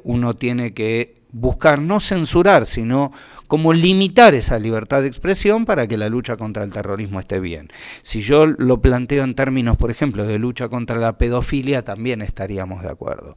uno 0.06 0.36
tiene 0.36 0.74
que 0.74 1.16
buscar 1.34 1.82
no 1.82 2.00
censurar, 2.00 2.66
sino 2.66 3.12
como 3.48 3.74
limitar 3.74 4.34
esa 4.36 4.58
libertad 4.60 5.02
de 5.02 5.08
expresión 5.08 5.66
para 5.66 5.88
que 5.88 5.98
la 5.98 6.08
lucha 6.08 6.38
contra 6.38 6.64
el 6.64 6.72
terrorismo 6.72 7.20
esté 7.20 7.40
bien. 7.40 7.70
Si 8.02 8.22
yo 8.22 8.46
lo 8.46 8.82
planteo 8.82 9.24
en 9.24 9.36
términos, 9.36 9.76
por 9.76 9.92
ejemplo, 9.92 10.26
de 10.26 10.40
lucha 10.40 10.70
contra 10.70 10.98
la 10.98 11.18
pedofilia, 11.18 11.84
también 11.84 12.22
estaríamos 12.22 12.84
de 12.84 12.90
acuerdo. 12.90 13.36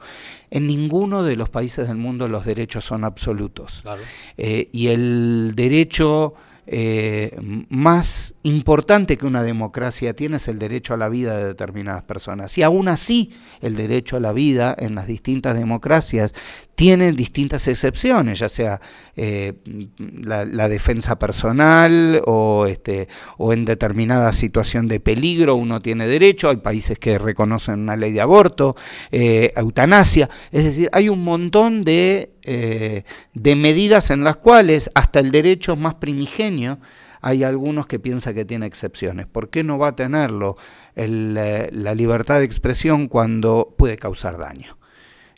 En 0.50 0.66
ninguno 0.66 1.22
de 1.22 1.36
los 1.36 1.48
países 1.48 1.88
del 1.88 1.96
mundo 1.96 2.28
los 2.28 2.44
derechos 2.44 2.84
son 2.84 3.04
absolutos. 3.04 3.82
Eh, 4.36 4.68
y 4.72 4.88
el 4.88 5.52
derecho 5.56 6.34
eh, 6.66 7.36
más 7.68 8.34
importante 8.42 9.16
que 9.16 9.26
una 9.26 9.42
democracia 9.42 10.14
tiene 10.14 10.36
es 10.36 10.48
el 10.48 10.58
derecho 10.58 10.94
a 10.94 10.96
la 10.96 11.08
vida 11.08 11.36
de 11.36 11.46
determinadas 11.46 12.02
personas. 12.02 12.56
Y 12.58 12.62
aún 12.62 12.88
así, 12.88 13.32
el 13.60 13.76
derecho 13.76 14.16
a 14.16 14.20
la 14.20 14.32
vida 14.32 14.74
en 14.78 14.94
las 14.94 15.06
distintas 15.06 15.56
democracias 15.56 16.34
tiene 16.76 17.12
distintas 17.12 17.66
excepciones, 17.68 18.38
ya 18.38 18.50
sea 18.50 18.80
eh, 19.16 19.54
la, 19.96 20.68
defensa 20.68 21.18
personal 21.18 22.20
o, 22.26 22.66
este, 22.66 23.08
o 23.38 23.54
en 23.54 23.64
determinada 23.64 24.32
situación 24.34 24.86
de 24.86 25.00
peligro 25.00 25.54
uno 25.54 25.80
tiene 25.80 26.06
derecho, 26.06 26.50
hay 26.50 26.56
países 26.56 26.98
que 26.98 27.18
reconocen 27.18 27.80
una 27.80 27.96
ley 27.96 28.12
de 28.12 28.20
aborto, 28.20 28.76
eh, 29.10 29.54
eutanasia, 29.56 30.28
es 30.52 30.64
decir, 30.64 30.90
hay 30.92 31.08
un 31.08 31.24
montón 31.24 31.82
de 31.82 32.35
eh, 32.48 33.02
de 33.34 33.56
medidas 33.56 34.10
en 34.10 34.22
las 34.22 34.36
cuales 34.36 34.88
hasta 34.94 35.18
el 35.18 35.32
derecho 35.32 35.74
más 35.74 35.96
primigenio 35.96 36.78
hay 37.20 37.42
algunos 37.42 37.88
que 37.88 37.98
piensan 37.98 38.34
que 38.34 38.44
tiene 38.44 38.66
excepciones. 38.66 39.26
¿Por 39.26 39.50
qué 39.50 39.64
no 39.64 39.78
va 39.78 39.88
a 39.88 39.96
tenerlo 39.96 40.56
eh, 40.94 41.68
la 41.72 41.94
libertad 41.96 42.38
de 42.38 42.44
expresión 42.44 43.08
cuando 43.08 43.74
puede 43.76 43.96
causar 43.96 44.38
daño? 44.38 44.78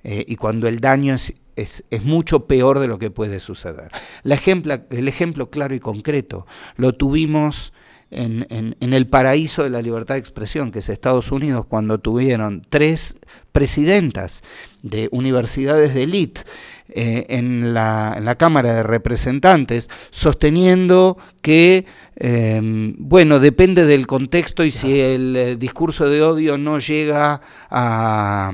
Eh, 0.05 0.27
y 0.29 0.37
cuando 0.37 0.69
el 0.69 0.81
daño 0.81 1.15
es, 1.15 1.33
es, 1.57 2.05
mucho 2.05 2.47
peor 2.47 2.79
de 2.79 2.89
lo 2.89 2.99
que 2.99 3.11
puede 3.11 3.41
suceder. 3.41 3.91
El 4.23 5.09
ejemplo 5.09 5.51
claro 5.51 5.75
y 5.75 5.81
concreto 5.81 6.47
lo 6.77 6.95
tuvimos 6.95 7.73
en, 8.11 8.47
en, 8.51 8.93
el 8.93 9.07
paraíso 9.07 9.65
de 9.65 9.71
la 9.71 9.83
libertad 9.83 10.15
de 10.15 10.21
expresión, 10.21 10.71
que 10.71 10.79
es 10.79 10.89
Estados 10.89 11.31
Unidos, 11.33 11.67
cuando 11.67 11.99
tuvieron 11.99 12.67
tres 12.69 13.19
presidentas 13.53 14.43
de 14.83 15.09
universidades 15.11 15.95
de 15.95 16.05
élite 16.05 16.43
eh, 16.91 17.27
en, 17.29 17.75
la, 17.75 18.15
en, 18.17 18.25
la, 18.25 18.37
Cámara 18.37 18.73
de 18.73 18.83
Representantes, 18.83 19.91
sosteniendo 20.11 21.19
que, 21.43 21.85
em, 22.17 22.95
bueno, 22.99 23.41
depende 23.41 23.85
del 23.85 24.07
contexto 24.07 24.65
y 24.65 24.71
si 24.71 25.01
el 25.01 25.37
eh, 25.37 25.57
discurso 25.57 26.09
de 26.09 26.23
odio 26.23 26.57
no 26.57 26.79
llega 26.79 27.41
a 27.71 28.53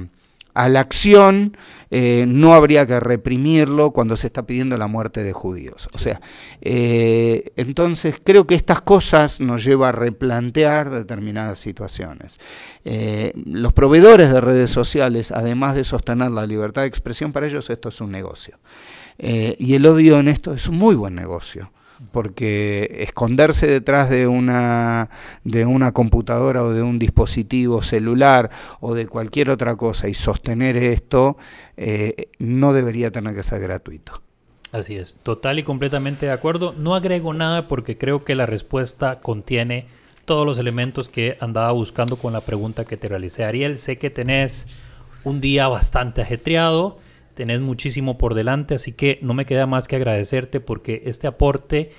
a 0.55 0.69
la 0.69 0.81
acción, 0.81 1.57
eh, 1.91 2.25
no 2.27 2.55
habría 2.55 2.87
que 2.87 2.99
reprimirlo 3.01 3.91
cuando 3.91 4.17
se 4.17 4.29
está 4.29 4.47
pidiendo 4.47 4.77
la 4.79 4.87
muerte 4.87 5.23
de 5.23 5.33
judíos. 5.33 5.89
O 5.93 5.99
sea, 5.99 6.21
eh, 6.61 7.53
entonces 7.57 8.17
creo 8.23 8.47
que 8.47 8.55
estas 8.55 8.81
cosas 8.81 9.41
nos 9.41 9.65
llevan 9.65 9.91
a 9.91 9.93
replantear 9.93 10.91
determinadas 10.91 11.59
situaciones. 11.59 12.41
Eh, 12.85 13.33
los 13.45 13.73
proveedores 13.73 14.33
de 14.33 14.41
redes 14.41 14.71
sociales, 14.71 15.33
además 15.33 15.75
de 15.75 15.85
sostener 15.85 16.31
la 16.31 16.47
libertad 16.47 16.83
de 16.83 16.89
expresión, 16.89 17.33
para 17.33 17.47
ellos 17.47 17.69
esto 17.69 17.89
es 17.89 18.01
un 18.01 18.11
negocio. 18.11 18.59
y 19.17 19.75
el 19.75 19.87
odio 19.87 20.19
en 20.19 20.27
esto 20.27 20.55
es 20.55 20.67
un 20.67 20.77
muy 20.77 20.97
buen 20.97 21.15
negocio 21.15 21.71
porque 22.13 22.99
esconderse 23.01 23.67
detrás 23.67 24.11
de 24.11 24.27
una, 24.27 25.11
de 25.45 25.67
una 25.67 25.93
computadora 25.93 26.63
o 26.63 26.73
de 26.73 26.83
un 26.83 26.99
dispositivo 26.99 27.83
celular 27.83 28.51
o 28.81 28.95
de 28.95 29.07
cualquier 29.07 29.51
otra 29.51 29.77
cosa 29.77 30.09
y 30.09 30.15
sostener 30.15 30.77
esto 30.77 31.37
eh, 31.77 32.29
no 32.39 32.73
debería 32.73 33.11
tener 33.11 33.35
que 33.35 33.43
ser 33.43 33.61
gratuito. 33.61 34.23
Así 34.73 34.97
es, 34.97 35.15
total 35.23 35.61
y 35.61 35.63
completamente 35.63 36.27
de 36.27 36.33
acuerdo. 36.33 36.73
No 36.73 36.97
agrego 36.97 37.33
nada 37.33 37.69
porque 37.69 37.97
creo 37.97 38.25
que 38.25 38.35
la 38.35 38.47
respuesta 38.47 39.21
contiene 39.21 39.87
todos 40.25 40.45
los 40.47 40.59
elementos 40.59 41.09
que 41.09 41.37
andaba 41.41 41.71
buscando 41.73 42.17
con 42.17 42.33
la 42.33 42.41
pregunta 42.41 42.85
que 42.85 42.97
te 42.97 43.09
realicé. 43.09 43.45
Ariel, 43.45 43.79
sé 43.79 43.99
que 43.99 44.11
tenés 44.11 44.67
un 45.23 45.41
día 45.41 45.69
bastante 45.69 46.23
ajetreado 46.23 46.99
tenés 47.35 47.61
muchísimo 47.61 48.19
por 48.19 48.35
delante, 48.35 48.75
así 48.75 48.93
que 48.93 49.19
no 49.23 49.35
me 49.35 49.47
queda 49.47 49.67
más 49.67 49.89
que 49.89 49.97
agradecerte 49.97 50.61
porque 50.61 51.03
este 51.07 51.27
aporte 51.27 51.91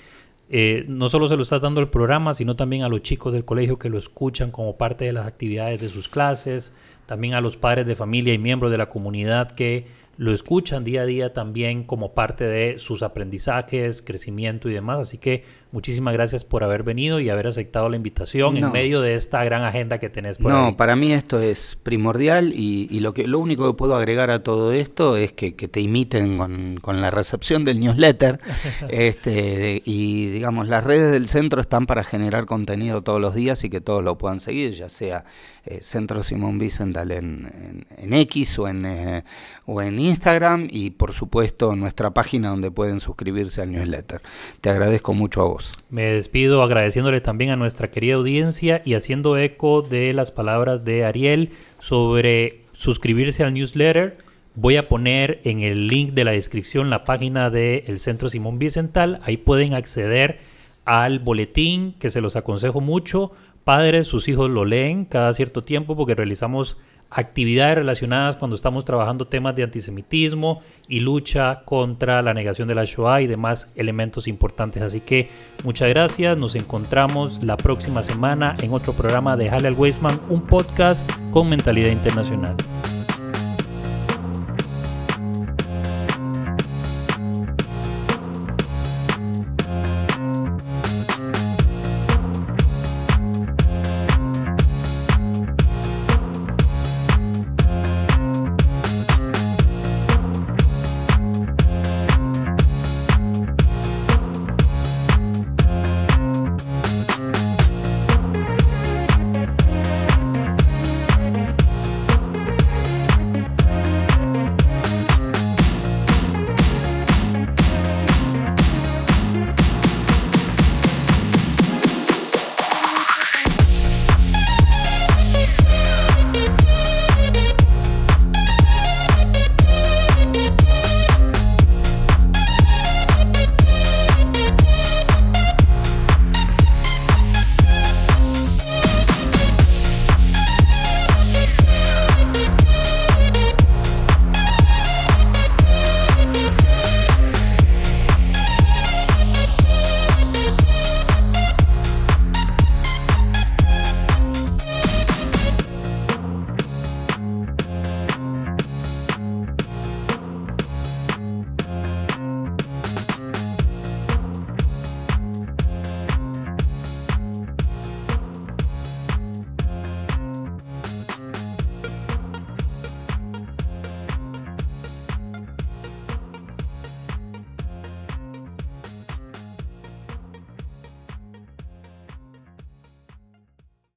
eh, 0.50 0.86
no 0.88 1.10
solo 1.10 1.28
se 1.28 1.36
lo 1.36 1.44
estás 1.44 1.62
dando 1.62 1.82
al 1.82 1.90
programa, 1.90 2.34
sino 2.34 2.56
también 2.56 2.84
a 2.84 2.90
los 2.90 3.02
chicos 3.02 3.34
del 3.34 3.46
colegio 3.46 3.80
que 3.80 3.90
lo 3.90 3.98
escuchan 3.98 4.52
como 4.52 4.78
parte 4.78 5.06
de 5.06 5.14
las 5.14 5.28
actividades 5.28 5.82
de 5.82 5.90
sus 5.90 6.08
clases, 6.08 6.74
también 7.06 7.34
a 7.34 7.42
los 7.42 7.58
padres 7.58 7.86
de 7.86 7.96
familia 7.96 8.34
y 8.34 8.38
miembros 8.38 8.72
de 8.72 8.78
la 8.78 8.90
comunidad 8.90 9.52
que 9.52 9.88
lo 10.18 10.32
escuchan 10.34 10.84
día 10.84 11.02
a 11.02 11.06
día 11.06 11.34
también 11.34 11.84
como 11.84 12.14
parte 12.14 12.46
de 12.46 12.80
sus 12.80 13.04
aprendizajes, 13.04 14.02
crecimiento 14.02 14.70
y 14.70 14.74
demás. 14.74 15.00
Así 15.00 15.18
que 15.18 15.44
muchísimas 15.72 16.14
gracias 16.14 16.46
por 16.46 16.64
haber 16.64 16.84
venido 16.84 17.20
y 17.20 17.30
haber 17.30 17.48
aceptado 17.48 17.90
la 17.90 17.96
invitación 17.96 18.58
en 18.58 18.72
medio 18.72 19.02
de 19.02 19.16
esta 19.16 19.44
gran 19.44 19.64
agenda 19.64 19.98
que 20.00 20.10
tenés 20.10 20.38
por 20.38 20.52
No, 20.52 20.78
para 20.78 20.96
mí 20.96 21.12
esto 21.12 21.40
es 21.40 21.78
primordial 21.82 22.54
y, 22.54 23.00
lo, 23.00 23.14
que, 23.14 23.28
lo 23.28 23.40
único 23.40 23.68
que 23.68 23.78
puedo 23.78 23.96
agregar 23.96 24.32
a 24.32 24.44
todo 24.44 24.72
esto 24.72 25.18
es 25.18 25.34
que, 25.34 25.52
te 25.52 25.82
imiten 25.82 26.38
con, 26.38 27.02
la 27.02 27.12
recepción 27.12 27.66
del 27.66 27.80
newsletter 27.80 28.40
este, 28.90 29.82
y 29.86 30.28
digamos 30.30 30.68
las 30.68 30.84
redes 30.84 31.12
del 31.12 31.28
centro 31.28 31.60
están 31.60 31.86
para 31.86 32.04
generar 32.04 32.46
contenido 32.46 33.02
todos 33.02 33.20
los 33.20 33.36
días 33.36 33.64
y 33.64 33.70
que 33.70 33.82
todos 33.82 34.04
lo 34.04 34.18
puedan 34.18 34.40
seguir, 34.40 34.74
ya 34.74 34.90
sea 34.90 35.26
eh, 35.66 35.80
Centro 35.82 36.24
Simón 36.24 36.60
Vicental 36.60 37.12
en, 37.12 37.86
en, 37.98 38.14
X 38.14 38.60
o 38.60 38.68
en, 38.68 38.86
eh, 38.86 39.24
o 39.66 39.82
en 39.82 39.98
Instagram 40.00 40.68
y 40.70 40.92
por 40.92 41.12
supuesto 41.12 41.76
nuestra 41.76 42.12
página 42.12 42.50
donde 42.50 42.72
pueden 42.72 43.00
suscribirse 43.00 43.62
al 43.62 43.72
newsletter. 43.72 44.22
Te 44.62 44.70
agradezco 44.70 45.14
mucho 45.14 45.42
a 45.42 45.46
vos. 45.46 45.55
Me 45.90 46.04
despido 46.04 46.64
agradeciéndole 46.64 47.22
también 47.22 47.52
a 47.52 47.56
nuestra 47.56 47.92
querida 47.92 48.16
audiencia 48.16 48.82
y 48.86 48.94
haciendo 48.94 49.38
eco 49.38 49.82
de 49.82 50.14
las 50.14 50.32
palabras 50.32 50.84
de 50.86 51.06
Ariel 51.06 51.52
sobre 51.80 52.62
suscribirse 52.74 53.44
al 53.44 53.54
newsletter. 53.54 54.18
Voy 54.56 54.78
a 54.78 54.88
poner 54.88 55.42
en 55.44 55.62
el 55.62 55.88
link 55.88 56.14
de 56.14 56.24
la 56.24 56.32
descripción 56.32 56.90
la 56.90 57.04
página 57.04 57.50
del 57.50 58.00
Centro 58.00 58.30
Simón 58.30 58.58
Vicental. 58.60 59.20
Ahí 59.24 59.38
pueden 59.38 59.74
acceder 59.74 60.40
al 60.86 61.20
boletín 61.20 61.94
que 62.00 62.10
se 62.10 62.22
los 62.22 62.36
aconsejo 62.36 62.80
mucho. 62.80 63.32
Padres, 63.64 64.08
sus 64.08 64.28
hijos 64.28 64.50
lo 64.50 64.64
leen 64.64 65.06
cada 65.06 65.34
cierto 65.34 65.64
tiempo 65.64 65.98
porque 65.98 66.16
realizamos 66.16 66.78
actividades 67.10 67.76
relacionadas 67.76 68.36
cuando 68.36 68.56
estamos 68.56 68.86
trabajando 68.86 69.28
temas 69.28 69.56
de 69.56 69.64
antisemitismo 69.64 70.62
y 70.88 71.00
lucha 71.00 71.62
contra 71.64 72.22
la 72.22 72.34
negación 72.34 72.68
de 72.68 72.76
la 72.76 72.86
Shoah 72.86 73.22
y 73.22 73.28
demás 73.28 73.72
elementos 73.76 74.28
importantes. 74.28 74.82
Así 74.84 75.02
que 75.02 75.30
muchas 75.64 75.90
gracias, 75.90 76.38
nos 76.38 76.56
encontramos 76.56 77.44
la 77.44 77.58
próxima 77.58 78.04
semana 78.04 78.58
en 78.62 78.74
otro 78.74 78.94
programa 78.94 79.38
de 79.38 79.50
Halal 79.50 79.76
Weisman, 79.76 80.20
un 80.30 80.42
podcast 80.42 81.10
con 81.32 81.50
mentalidad 81.50 81.92
internacional. 81.92 82.56